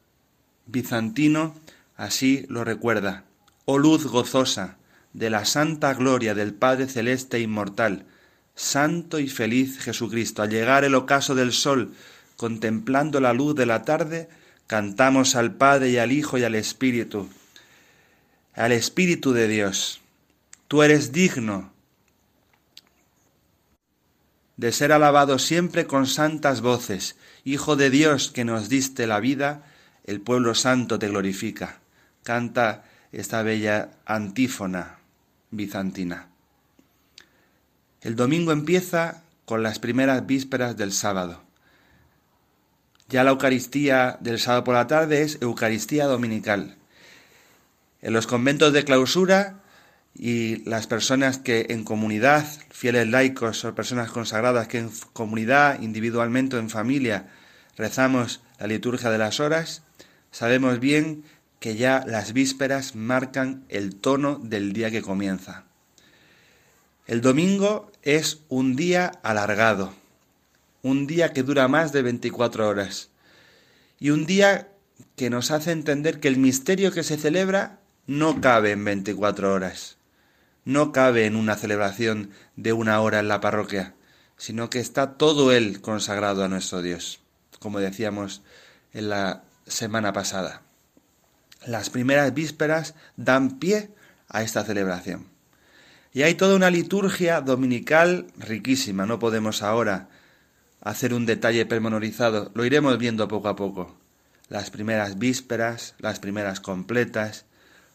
[0.66, 1.54] bizantino
[1.96, 3.24] así lo recuerda.
[3.64, 4.76] Oh luz gozosa
[5.12, 8.07] de la santa gloria del Padre celeste inmortal,
[8.54, 11.94] santo y feliz Jesucristo, al llegar el ocaso del sol,
[12.37, 14.28] contemplando la luz de la tarde,
[14.66, 17.28] cantamos al Padre y al Hijo y al Espíritu,
[18.54, 20.00] al Espíritu de Dios.
[20.68, 21.72] Tú eres digno
[24.57, 27.16] de ser alabado siempre con santas voces.
[27.44, 29.64] Hijo de Dios que nos diste la vida,
[30.04, 31.80] el pueblo santo te glorifica.
[32.24, 34.98] Canta esta bella antífona
[35.50, 36.28] bizantina.
[38.00, 41.42] El domingo empieza con las primeras vísperas del sábado.
[43.10, 46.76] Ya la Eucaristía del sábado por la tarde es Eucaristía dominical.
[48.00, 49.60] En los conventos de clausura
[50.14, 56.56] y las personas que en comunidad, fieles laicos o personas consagradas que en comunidad, individualmente
[56.56, 57.28] o en familia,
[57.76, 59.82] rezamos la liturgia de las horas,
[60.30, 61.24] sabemos bien
[61.64, 65.64] que ya las vísperas marcan el tono del día que comienza.
[67.07, 69.94] El domingo es un día alargado,
[70.83, 73.09] un día que dura más de 24 horas
[73.98, 74.68] y un día
[75.16, 79.96] que nos hace entender que el misterio que se celebra no cabe en 24 horas
[80.66, 83.94] no cabe en una celebración de una hora en la parroquia,
[84.37, 87.20] sino que está todo él consagrado a nuestro Dios,
[87.59, 88.42] como decíamos
[88.92, 90.63] en la semana pasada.
[91.66, 93.90] Las primeras vísperas dan pie
[94.29, 95.29] a esta celebración.
[96.12, 100.09] Y hay toda una liturgia dominical riquísima, no podemos ahora
[100.81, 103.96] hacer un detalle permenorizado, lo iremos viendo poco a poco.
[104.48, 107.46] Las primeras vísperas, las primeras completas,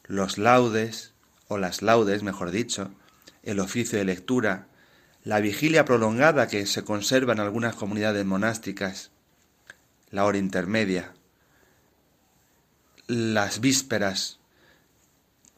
[0.05, 1.13] los laudes,
[1.47, 2.91] o las laudes, mejor dicho,
[3.43, 4.67] el oficio de lectura,
[5.23, 9.11] la vigilia prolongada que se conserva en algunas comunidades monásticas,
[10.09, 11.13] la hora intermedia,
[13.09, 14.37] las vísperas,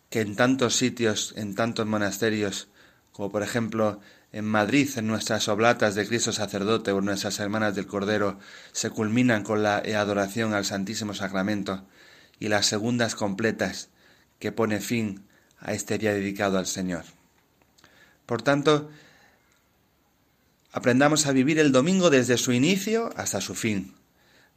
[0.09, 2.69] que en tantos sitios, en tantos monasterios,
[3.11, 3.99] como por ejemplo
[4.31, 8.39] en Madrid, en nuestras oblatas de Cristo sacerdote o nuestras hermanas del Cordero,
[8.71, 11.85] se culminan con la adoración al Santísimo Sacramento,
[12.39, 13.89] y las segundas completas,
[14.39, 15.25] que pone fin
[15.59, 17.03] a este día dedicado al Señor.
[18.25, 18.89] Por tanto,
[20.71, 23.93] aprendamos a vivir el domingo desde su inicio hasta su fin,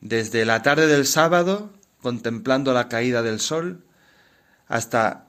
[0.00, 1.72] desde la tarde del sábado,
[2.04, 3.82] contemplando la caída del sol,
[4.68, 5.24] hasta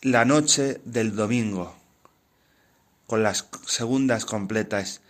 [0.00, 1.76] la noche del domingo,
[3.06, 5.02] con las segundas completas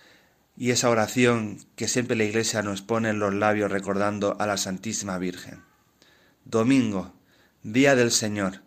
[0.57, 4.57] y esa oración que siempre la Iglesia nos pone en los labios recordando a la
[4.57, 5.63] Santísima Virgen.
[6.45, 7.13] Domingo,
[7.63, 8.63] día del Señor,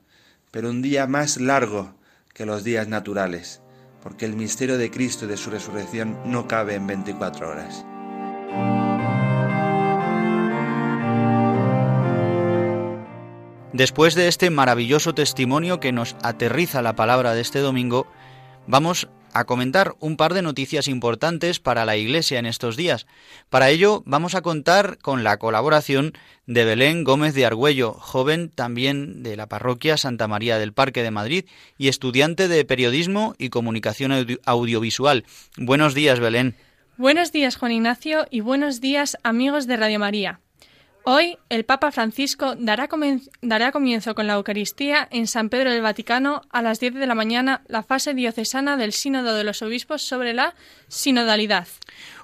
[0.51, 1.95] pero un día más largo
[2.33, 3.59] que los días naturales,
[4.01, 7.83] porque el misterio de Cristo y de su resurrección no cabe en 24 horas.
[13.80, 18.07] Después de este maravilloso testimonio que nos aterriza la palabra de este domingo,
[18.67, 23.07] vamos a comentar un par de noticias importantes para la Iglesia en estos días.
[23.49, 26.11] Para ello vamos a contar con la colaboración
[26.45, 31.11] de Belén Gómez de Argüello, joven también de la parroquia Santa María del Parque de
[31.11, 31.45] Madrid
[31.77, 34.11] y estudiante de periodismo y comunicación
[34.43, 35.23] audiovisual.
[35.55, 36.57] Buenos días, Belén.
[36.97, 40.41] Buenos días, Juan Ignacio, y buenos días, amigos de Radio María.
[41.03, 46.61] Hoy el Papa Francisco dará, comienzo con la Eucaristía en San Pedro del Vaticano a
[46.61, 50.55] las 10 de la mañana la fase diocesana del Sínodo de los Obispos sobre la
[50.87, 51.67] sinodalidad.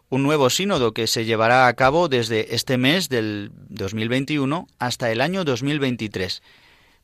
[0.10, 5.22] Un nuevo sínodo que se llevará a cabo desde este mes del 2021 hasta el
[5.22, 6.44] año 2023.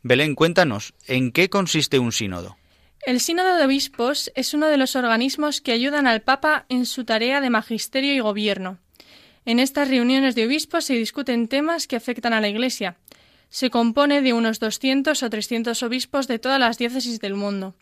[0.03, 2.57] Belén, cuéntanos, ¿en qué consiste un sínodo?
[3.03, 7.03] El Sínodo de Obispos es uno de los organismos que ayudan al Papa en su
[7.03, 8.77] tarea de magisterio y gobierno.
[9.45, 12.97] En estas reuniones de obispos se discuten temas que afectan a la Iglesia.
[13.49, 17.73] Se compone de unos 200 o 300 obispos de todas las diócesis del mundo.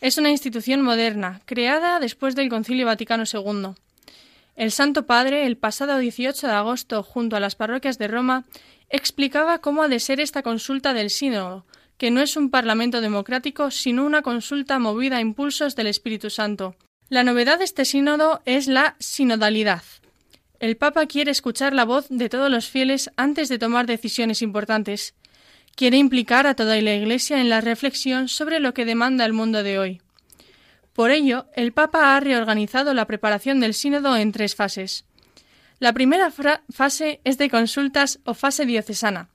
[0.00, 3.74] Es una institución moderna, creada después del Concilio Vaticano II.
[4.56, 8.44] El Santo Padre, el pasado 18 de agosto, junto a las parroquias de Roma,
[8.88, 11.66] explicaba cómo ha de ser esta consulta del Sínodo,
[11.98, 16.76] que no es un parlamento democrático, sino una consulta movida a impulsos del Espíritu Santo.
[17.08, 19.82] La novedad de este sínodo es la sinodalidad.
[20.64, 25.12] El Papa quiere escuchar la voz de todos los fieles antes de tomar decisiones importantes.
[25.76, 29.62] Quiere implicar a toda la Iglesia en la reflexión sobre lo que demanda el mundo
[29.62, 30.00] de hoy.
[30.94, 35.04] Por ello, el Papa ha reorganizado la preparación del sínodo en tres fases.
[35.80, 36.32] La primera
[36.70, 39.28] fase es de consultas o fase diocesana,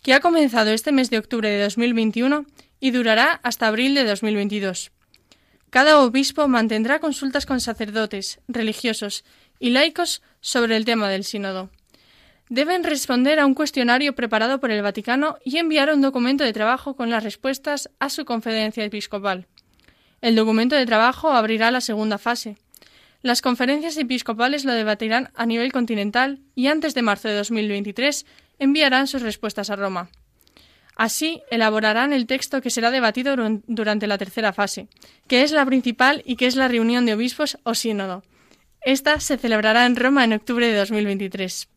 [0.00, 2.46] que ha comenzado este mes de octubre de 2021
[2.78, 4.92] y durará hasta abril de 2022.
[5.70, 9.24] Cada obispo mantendrá consultas con sacerdotes, religiosos
[9.58, 11.70] y laicos sobre el tema del sínodo.
[12.48, 16.96] Deben responder a un cuestionario preparado por el Vaticano y enviar un documento de trabajo
[16.96, 19.46] con las respuestas a su conferencia episcopal.
[20.22, 22.56] El documento de trabajo abrirá la segunda fase.
[23.20, 28.24] Las conferencias episcopales lo debatirán a nivel continental y antes de marzo de 2023
[28.58, 30.08] enviarán sus respuestas a Roma.
[30.96, 33.36] Así, elaborarán el texto que será debatido
[33.66, 34.88] durante la tercera fase,
[35.28, 38.24] que es la principal y que es la reunión de obispos o sínodo.
[38.82, 41.68] Esta se celebrará en Roma en octubre de 2023.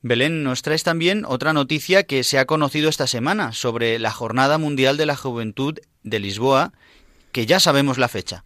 [0.00, 4.58] Belén, nos traes también otra noticia que se ha conocido esta semana sobre la Jornada
[4.58, 6.72] Mundial de la Juventud de Lisboa,
[7.30, 8.44] que ya sabemos la fecha.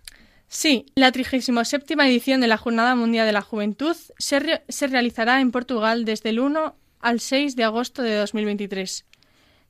[0.48, 5.50] Sí, la 37 edición de la Jornada Mundial de la Juventud se, se, realizará en
[5.50, 9.06] Portugal desde el 1 al 6 de agosto de 2023.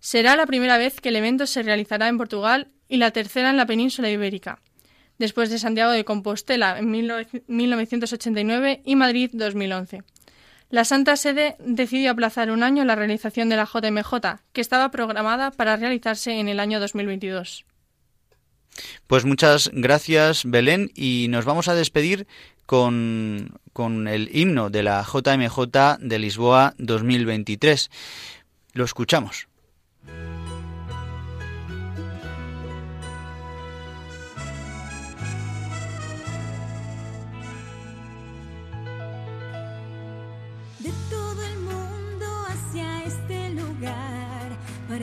[0.01, 3.57] Será la primera vez que el evento se realizará en Portugal y la tercera en
[3.57, 4.61] la península ibérica
[5.19, 10.03] después de Santiago de Compostela en 1989 y Madrid 2011.
[10.69, 15.53] La Santa Sede decidió aplazar un año la realización de la JMJ, que estaba programada
[15.53, 17.65] para realizarse en el año 2022.
[19.07, 22.27] Pues muchas gracias, Belén, y nos vamos a despedir
[22.67, 27.91] con, con el himno de la JMJ de Lisboa 2023.
[28.73, 29.49] Lo escuchamos.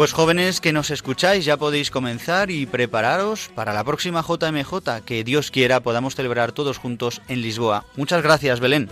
[0.00, 5.24] Pues jóvenes que nos escucháis, ya podéis comenzar y prepararos para la próxima JMJ, que
[5.24, 7.84] Dios quiera podamos celebrar todos juntos en Lisboa.
[7.96, 8.88] Muchas gracias, Belén.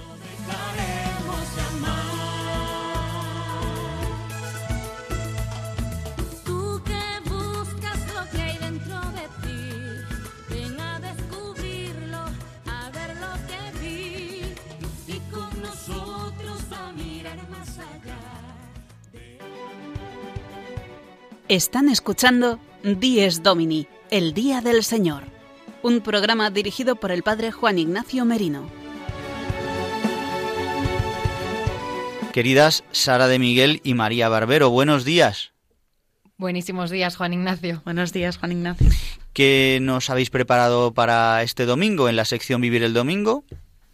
[21.49, 25.23] Están escuchando Dies Domini, el Día del Señor,
[25.83, 28.69] un programa dirigido por el Padre Juan Ignacio Merino.
[32.35, 35.53] Queridas Sara de Miguel y María Barbero, buenos días.
[36.37, 37.81] Buenísimos días, Juan Ignacio.
[37.87, 38.91] Buenos días, Juan Ignacio.
[39.33, 43.45] ¿Qué nos habéis preparado para este domingo en la sección Vivir el Domingo?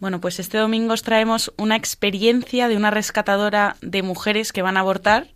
[0.01, 4.77] Bueno, pues este domingo os traemos una experiencia de una rescatadora de mujeres que van
[4.77, 5.29] a abortar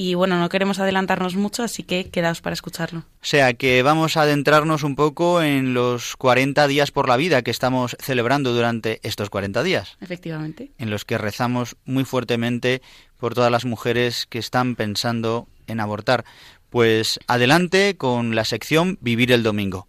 [0.00, 3.00] y bueno, no queremos adelantarnos mucho, así que quedaos para escucharlo.
[3.00, 7.42] O sea que vamos a adentrarnos un poco en los 40 días por la vida
[7.42, 9.98] que estamos celebrando durante estos 40 días.
[10.00, 10.72] Efectivamente.
[10.78, 12.80] En los que rezamos muy fuertemente
[13.18, 16.24] por todas las mujeres que están pensando en abortar.
[16.70, 19.86] Pues adelante con la sección Vivir el Domingo.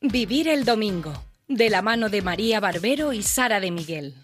[0.00, 1.12] Vivir el domingo,
[1.50, 4.14] de la mano de María Barbero y Sara de Miguel.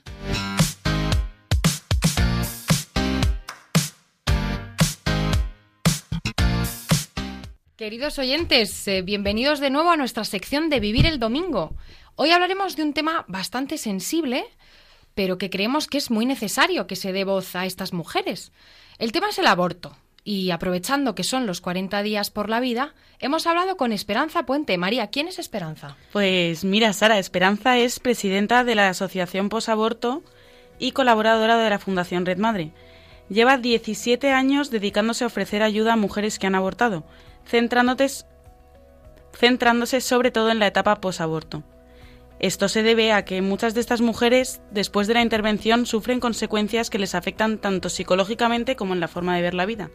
[7.74, 11.74] Queridos oyentes, eh, bienvenidos de nuevo a nuestra sección de Vivir el Domingo.
[12.14, 14.44] Hoy hablaremos de un tema bastante sensible,
[15.16, 18.52] pero que creemos que es muy necesario que se dé voz a estas mujeres.
[18.98, 19.96] El tema es el aborto.
[20.28, 24.76] Y aprovechando que son los 40 días por la vida, hemos hablado con Esperanza Puente.
[24.76, 25.96] María, ¿quién es Esperanza?
[26.12, 30.24] Pues mira, Sara, Esperanza es presidenta de la Asociación Posaborto
[30.80, 32.72] y colaboradora de la Fundación Red Madre.
[33.28, 37.04] Lleva 17 años dedicándose a ofrecer ayuda a mujeres que han abortado,
[37.46, 38.24] centrándose,
[40.00, 41.62] sobre todo en la etapa posaborto.
[42.38, 46.90] Esto se debe a que muchas de estas mujeres, después de la intervención, sufren consecuencias
[46.90, 49.90] que les afectan tanto psicológicamente como en la forma de ver la vida.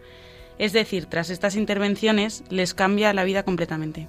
[0.58, 4.08] Es decir, tras estas intervenciones les cambia la vida completamente.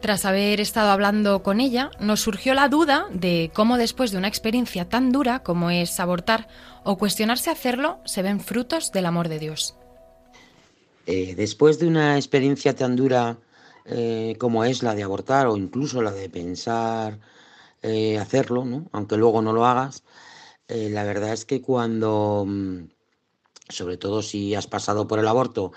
[0.00, 4.28] Tras haber estado hablando con ella, nos surgió la duda de cómo después de una
[4.28, 6.46] experiencia tan dura como es abortar
[6.82, 9.76] o cuestionarse hacerlo, se ven frutos del amor de Dios.
[11.06, 13.38] Eh, después de una experiencia tan dura
[13.84, 17.20] eh, como es la de abortar o incluso la de pensar
[17.82, 18.88] eh, hacerlo, ¿no?
[18.92, 20.04] aunque luego no lo hagas,
[20.68, 22.88] eh, la verdad es que cuando, mm,
[23.68, 25.72] sobre todo si has pasado por el aborto,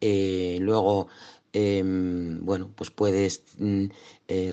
[0.00, 1.08] luego,
[1.52, 3.86] em, bueno, pues puedes mm,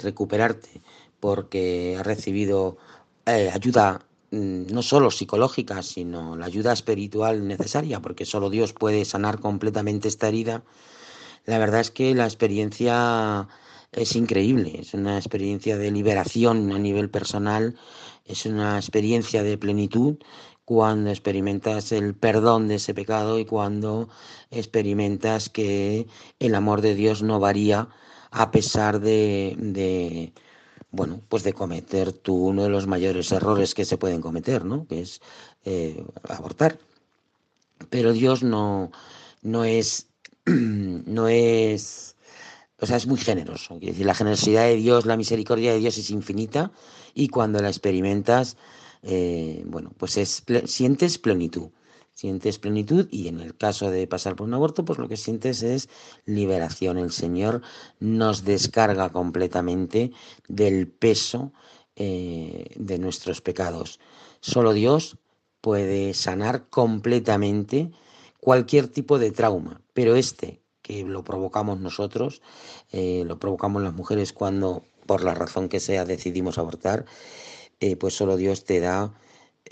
[0.02, 0.82] recuperarte
[1.20, 2.78] porque has recibido
[3.26, 9.40] ayuda mm, no solo psicológica, sino la ayuda espiritual necesaria, porque solo Dios puede sanar
[9.40, 10.64] completamente esta herida.
[11.48, 13.48] La verdad es que la experiencia
[13.94, 17.76] es increíble, es una experiencia de liberación a nivel personal,
[18.26, 20.18] es una experiencia de plenitud
[20.66, 24.10] cuando experimentas el perdón de ese pecado y cuando
[24.52, 26.08] experimentas que
[26.40, 27.88] el amor de Dios no varía
[28.32, 30.34] a pesar de,
[30.92, 34.86] bueno, pues de cometer tú uno de los mayores errores que se pueden cometer, ¿no?
[34.86, 35.22] Que es
[35.64, 36.78] eh, abortar.
[37.90, 38.92] Pero Dios no,
[39.42, 40.08] no es,
[41.06, 42.16] no es,
[42.80, 43.78] o sea, es muy generoso.
[43.80, 46.72] Decir, la generosidad de Dios, la misericordia de Dios es infinita
[47.14, 48.56] y cuando la experimentas,
[49.04, 51.70] eh, bueno, pues es, sientes plenitud.
[52.14, 55.62] Sientes plenitud y en el caso de pasar por un aborto, pues lo que sientes
[55.62, 55.88] es
[56.26, 56.98] liberación.
[56.98, 57.62] El Señor
[58.00, 60.12] nos descarga completamente
[60.48, 61.52] del peso
[61.96, 64.00] eh, de nuestros pecados.
[64.40, 65.18] Solo Dios
[65.62, 67.92] puede sanar completamente
[68.40, 72.44] cualquier tipo de trauma, pero este que lo provocamos nosotros,
[72.92, 77.06] eh, lo provocamos las mujeres cuando, por la razón que sea, decidimos abortar,
[77.80, 79.12] eh, pues solo Dios te da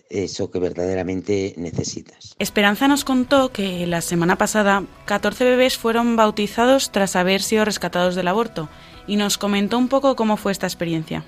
[0.09, 2.35] eso que verdaderamente necesitas.
[2.39, 8.15] Esperanza nos contó que la semana pasada 14 bebés fueron bautizados tras haber sido rescatados
[8.15, 8.67] del aborto
[9.05, 11.23] y nos comentó un poco cómo fue esta experiencia.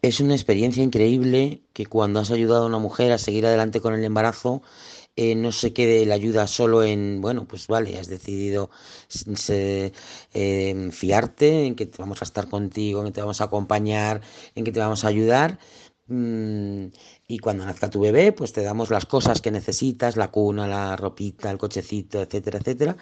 [0.00, 3.92] Es una experiencia increíble que cuando has ayudado a una mujer a seguir adelante con
[3.92, 4.62] el embarazo,
[5.16, 8.70] eh, no se quede la ayuda solo en, bueno, pues vale, has decidido
[9.08, 9.92] se-
[10.34, 14.22] eh, fiarte en que te vamos a estar contigo, en que te vamos a acompañar,
[14.54, 15.58] en que te vamos a ayudar.
[16.08, 16.86] mm,
[17.28, 20.96] y cuando nazca tu bebé, pues te damos las cosas que necesitas, la cuna, la
[20.96, 22.96] ropita, el cochecito, etcétera, etcétera.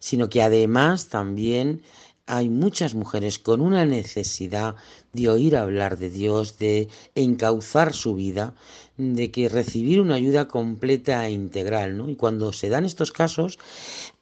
[0.00, 1.82] Sino que además también
[2.30, 4.76] hay muchas mujeres con una necesidad
[5.12, 8.54] de oír hablar de Dios, de encauzar su vida,
[8.96, 12.08] de que recibir una ayuda completa e integral, ¿no?
[12.08, 13.58] Y cuando se dan estos casos,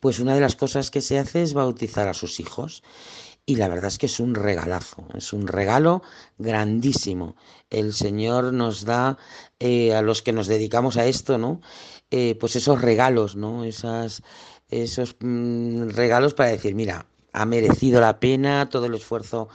[0.00, 2.82] pues una de las cosas que se hace es bautizar a sus hijos.
[3.44, 6.02] Y la verdad es que es un regalazo, es un regalo
[6.38, 7.36] grandísimo.
[7.70, 9.18] El Señor nos da
[9.58, 11.60] eh, a los que nos dedicamos a esto, ¿no?
[12.10, 13.64] Eh, pues esos regalos, ¿no?
[13.64, 14.22] Esas,
[14.70, 19.48] esos mm, regalos para decir, mira, ha merecido la pena todo el esfuerzo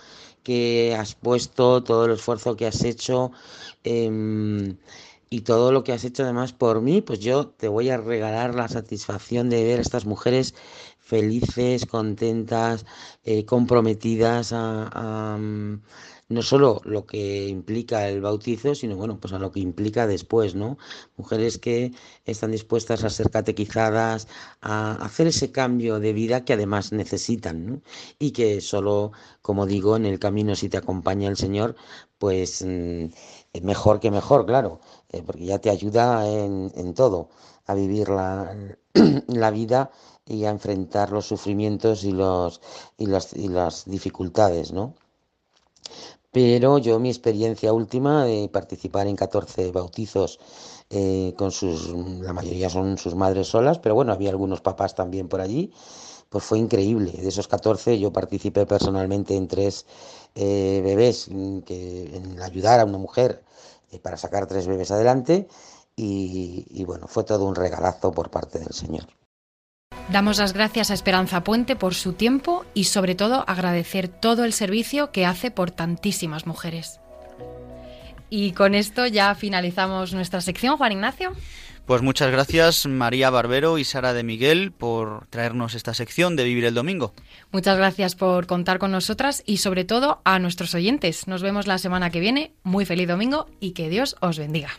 [0.44, 3.32] que has puesto, todo el esfuerzo que has hecho
[3.84, 4.78] em,
[5.30, 8.54] y todo lo que has hecho además por mí, pues yo te voy a regalar
[8.56, 10.54] la satisfacción de ver a estas mujeres
[11.00, 12.86] felices, contentas,
[13.24, 15.38] eh, comprometidas a,
[16.34, 20.56] no solo lo que implica el bautizo, sino bueno, pues a lo que implica después,
[20.56, 20.78] ¿no?
[21.18, 21.94] Mujeres que
[22.26, 24.28] están dispuestas a ser catequizadas,
[24.62, 27.82] a hacer ese cambio de vida que además necesitan, ¿no?
[28.20, 29.12] Y que solo,
[29.42, 31.76] como digo, en el camino si te acompaña el Señor,
[32.18, 33.06] pues mm,
[33.62, 34.80] mejor que mejor, claro,
[35.10, 37.30] eh, porque ya te ayuda en, en todo,
[37.66, 38.56] a vivir la,
[39.28, 39.92] la vida
[40.26, 42.62] y a enfrentar los sufrimientos y los
[42.98, 44.96] y las y las dificultades, ¿no?
[46.34, 50.40] Pero yo mi experiencia última de participar en 14 bautizos
[50.90, 51.90] eh, con sus,
[52.22, 55.72] la mayoría son sus madres solas, pero bueno, había algunos papás también por allí,
[56.30, 57.12] pues fue increíble.
[57.12, 59.86] De esos 14 yo participé personalmente en tres
[60.36, 63.44] eh, bebés, mm, que, en ayudar a una mujer
[63.92, 65.48] eh, para sacar tres bebés adelante
[65.96, 69.06] y, y bueno, fue todo un regalazo por parte del Señor.
[70.12, 74.54] Damos las gracias a Esperanza Puente por su tiempo y sobre todo agradecer todo el
[74.54, 77.00] servicio que hace por tantísimas mujeres.
[78.30, 81.34] Y con esto ya finalizamos nuestra sección, Juan Ignacio.
[81.86, 86.64] Pues muchas gracias María Barbero y Sara de Miguel por traernos esta sección de Vivir
[86.64, 87.14] el Domingo.
[87.52, 91.28] Muchas gracias por contar con nosotras y sobre todo a nuestros oyentes.
[91.28, 92.54] Nos vemos la semana que viene.
[92.64, 94.70] Muy feliz domingo y que Dios os bendiga.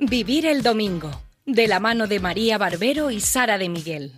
[0.00, 1.10] Vivir el domingo,
[1.44, 4.12] de la mano de María Barbero y Sara de Miguel.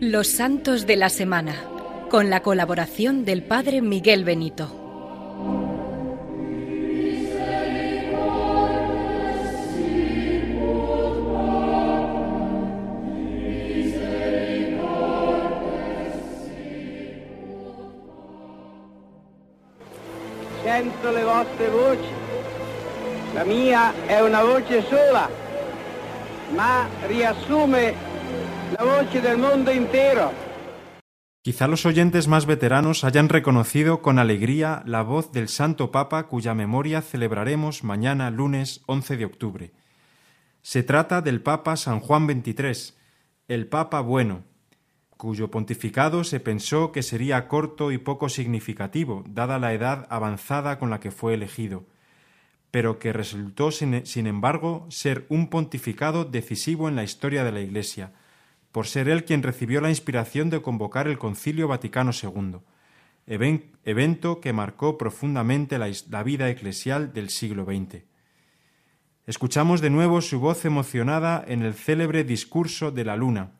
[0.00, 1.54] Los Santos de la Semana,
[2.10, 4.81] con la colaboración del Padre Miguel Benito.
[31.42, 36.54] Quizá los oyentes más veteranos hayan reconocido con alegría la voz del Santo Papa cuya
[36.54, 39.72] memoria celebraremos mañana lunes 11 de octubre.
[40.62, 42.94] Se trata del Papa San Juan XXIII,
[43.48, 44.44] el Papa bueno,
[45.22, 50.90] cuyo pontificado se pensó que sería corto y poco significativo, dada la edad avanzada con
[50.90, 51.86] la que fue elegido,
[52.72, 58.10] pero que resultó, sin, embargo, ser un pontificado decisivo en la historia de la Iglesia,
[58.72, 62.56] por ser él quien recibió la inspiración de convocar el Concilio Vaticano II,
[63.28, 68.02] even- evento que marcó profundamente la, la vida eclesial del siglo XX.
[69.28, 73.52] Escuchamos de nuevo su voz emocionada en el célebre Discurso de la Luna,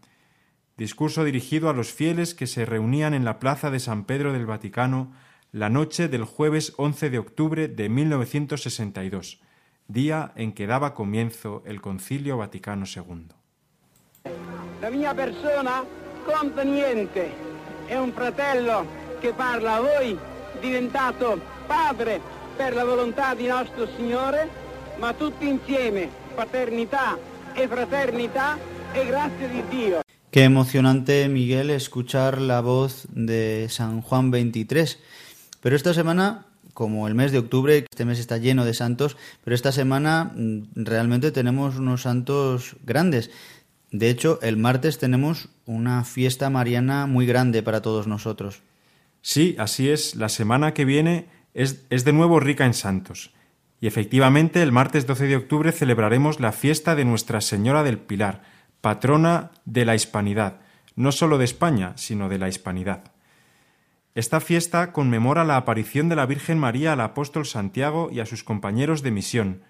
[0.76, 4.46] discurso dirigido a los fieles que se reunían en la Plaza de San Pedro del
[4.46, 5.12] Vaticano
[5.52, 9.40] la noche del jueves 11 de octubre de 1962,
[9.86, 13.28] día en que daba comienzo el Concilio Vaticano II.
[14.80, 15.84] La mia persona
[16.24, 17.30] conta niente.
[17.86, 18.86] È un fratello
[19.20, 20.18] che parla a voi,
[20.60, 22.20] diventato padre
[22.56, 24.48] per la volontà di nostro Signore,
[24.98, 27.18] ma tutti insieme, paternità
[27.52, 28.56] e fraternità
[28.92, 30.01] e grazia di Dio.
[30.32, 34.98] Qué emocionante, Miguel, escuchar la voz de San Juan 23.
[35.60, 39.54] Pero esta semana, como el mes de octubre, este mes está lleno de santos, pero
[39.54, 43.30] esta semana mm, realmente tenemos unos santos grandes.
[43.90, 48.62] De hecho, el martes tenemos una fiesta mariana muy grande para todos nosotros.
[49.20, 53.32] Sí, así es, la semana que viene es, es de nuevo rica en santos.
[53.82, 58.50] Y efectivamente, el martes 12 de octubre celebraremos la fiesta de Nuestra Señora del Pilar,
[58.82, 60.60] patrona de la Hispanidad,
[60.96, 63.12] no solo de España, sino de la Hispanidad.
[64.16, 68.42] Esta fiesta conmemora la aparición de la Virgen María al apóstol Santiago y a sus
[68.42, 69.62] compañeros de misión,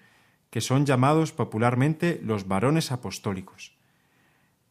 [0.49, 3.77] que son llamados popularmente los varones apostólicos.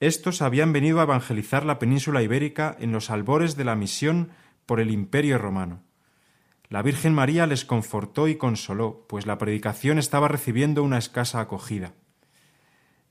[0.01, 4.33] Estos habían venido a evangelizar la península ibérica en los albores de la misión
[4.67, 5.85] por el Imperio romano.
[6.69, 11.95] La Virgen María les confortó y consoló, pues la predicación estaba recibiendo una escasa acogida.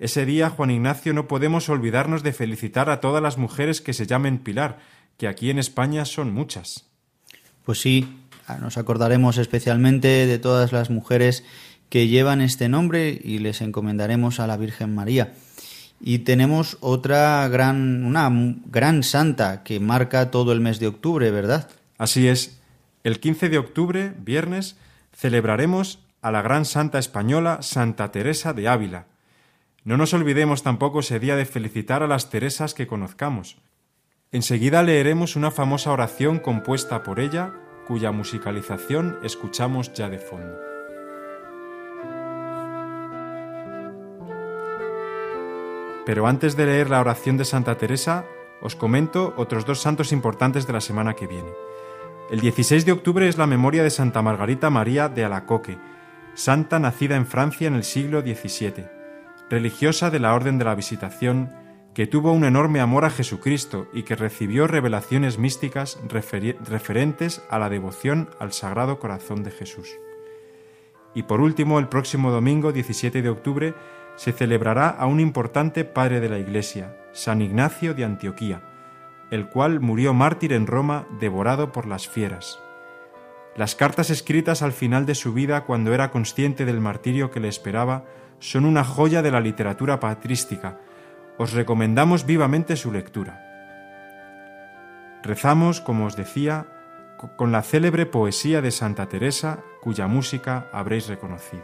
[0.01, 4.07] Ese día, Juan Ignacio, no podemos olvidarnos de felicitar a todas las mujeres que se
[4.07, 4.79] llamen Pilar,
[5.17, 6.87] que aquí en España son muchas.
[7.63, 8.17] Pues sí,
[8.59, 11.45] nos acordaremos especialmente de todas las mujeres
[11.89, 15.33] que llevan este nombre y les encomendaremos a la Virgen María.
[15.99, 18.27] Y tenemos otra gran, una
[18.65, 21.69] gran santa que marca todo el mes de octubre, ¿verdad?
[21.99, 22.59] Así es.
[23.03, 24.77] El 15 de octubre, viernes,
[25.15, 29.10] celebraremos a la gran santa española Santa Teresa de Ávila.
[29.83, 33.57] No nos olvidemos tampoco ese día de felicitar a las Teresas que conozcamos.
[34.31, 37.53] Enseguida leeremos una famosa oración compuesta por ella,
[37.87, 40.55] cuya musicalización escuchamos ya de fondo.
[46.05, 48.25] Pero antes de leer la oración de Santa Teresa,
[48.61, 51.49] os comento otros dos santos importantes de la semana que viene.
[52.29, 55.79] El 16 de octubre es la memoria de Santa Margarita María de Alacoque,
[56.35, 59.00] santa nacida en Francia en el siglo XVII,
[59.51, 61.51] religiosa de la Orden de la Visitación,
[61.93, 67.69] que tuvo un enorme amor a Jesucristo y que recibió revelaciones místicas referentes a la
[67.69, 69.89] devoción al Sagrado Corazón de Jesús.
[71.13, 73.73] Y por último, el próximo domingo 17 de octubre
[74.15, 78.61] se celebrará a un importante padre de la Iglesia, San Ignacio de Antioquía,
[79.31, 82.57] el cual murió mártir en Roma devorado por las fieras.
[83.57, 87.49] Las cartas escritas al final de su vida cuando era consciente del martirio que le
[87.49, 88.05] esperaba
[88.41, 90.79] son una joya de la literatura patrística.
[91.37, 93.47] Os recomendamos vivamente su lectura.
[95.23, 96.65] Rezamos, como os decía,
[97.37, 101.63] con la célebre poesía de Santa Teresa, cuya música habréis reconocido.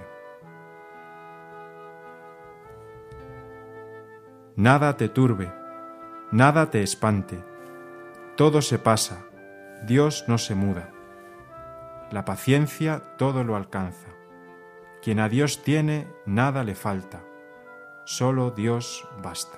[4.55, 5.51] Nada te turbe,
[6.31, 7.43] nada te espante,
[8.35, 9.25] todo se pasa,
[9.85, 10.91] Dios no se muda.
[12.11, 14.06] La paciencia todo lo alcanza.
[15.07, 17.23] Quien a Dios tiene, nada le falta.
[18.03, 19.57] Solo Dios basta.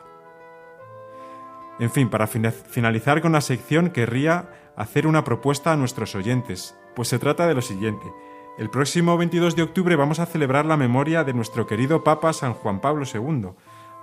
[1.80, 7.08] En fin, para finalizar con la sección, querría hacer una propuesta a nuestros oyentes, pues
[7.08, 8.06] se trata de lo siguiente.
[8.60, 12.54] El próximo 22 de octubre vamos a celebrar la memoria de nuestro querido Papa San
[12.54, 13.54] Juan Pablo II,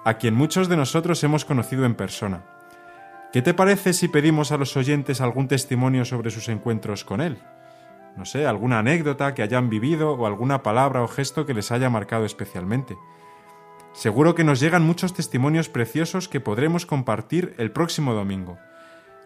[0.04, 2.42] a quien muchos de nosotros hemos conocido en persona.
[3.32, 7.38] ¿Qué te parece si pedimos a los oyentes algún testimonio sobre sus encuentros con él?
[8.16, 11.90] No sé, alguna anécdota que hayan vivido o alguna palabra o gesto que les haya
[11.90, 12.96] marcado especialmente.
[13.92, 18.58] Seguro que nos llegan muchos testimonios preciosos que podremos compartir el próximo domingo.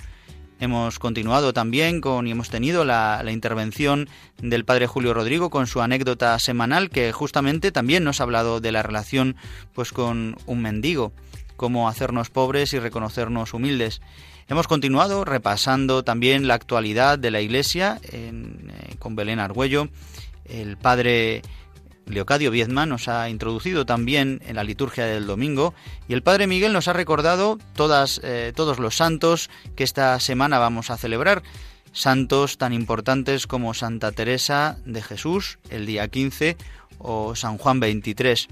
[0.59, 4.07] Hemos continuado también con y hemos tenido la, la, intervención
[4.37, 8.71] del padre Julio Rodrigo con su anécdota semanal que justamente también nos ha hablado de
[8.71, 9.35] la relación
[9.73, 11.13] pues con un mendigo
[11.61, 14.01] cómo hacernos pobres y reconocernos humildes.
[14.47, 18.33] Hemos continuado repasando también la actualidad de la Iglesia eh,
[18.97, 19.87] con Belén Argüello.
[20.45, 21.43] El padre
[22.07, 25.75] Leocadio Viezma nos ha introducido también en la liturgia del domingo
[26.07, 30.57] y el padre Miguel nos ha recordado todas, eh, todos los santos que esta semana
[30.57, 31.43] vamos a celebrar.
[31.91, 36.57] Santos tan importantes como Santa Teresa de Jesús el día 15
[36.97, 38.47] o San Juan 23.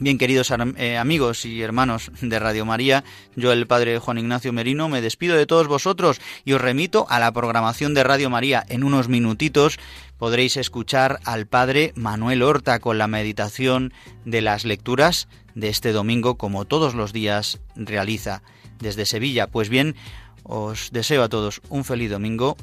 [0.00, 3.04] Bien, queridos eh, amigos y hermanos de Radio María,
[3.36, 7.20] yo, el Padre Juan Ignacio Merino, me despido de todos vosotros y os remito a
[7.20, 8.64] la programación de Radio María.
[8.68, 9.78] En unos minutitos
[10.18, 13.92] podréis escuchar al Padre Manuel Horta con la meditación
[14.24, 18.42] de las lecturas de este domingo, como todos los días realiza
[18.80, 19.46] desde Sevilla.
[19.46, 19.94] Pues bien,
[20.42, 22.56] os deseo a todos un feliz domingo,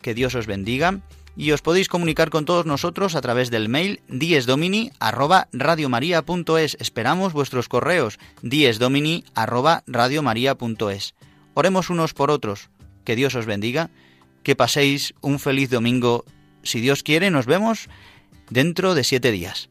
[0.00, 1.00] que Dios os bendiga
[1.38, 6.76] y os podéis comunicar con todos nosotros a través del mail diesdomini@radiomaria.es.
[6.80, 11.14] Esperamos vuestros correos diesdomini@radiomaria.es.
[11.54, 12.70] Oremos unos por otros.
[13.04, 13.90] Que Dios os bendiga,
[14.42, 16.24] que paséis un feliz domingo.
[16.64, 17.88] Si Dios quiere, nos vemos
[18.50, 19.70] dentro de siete días.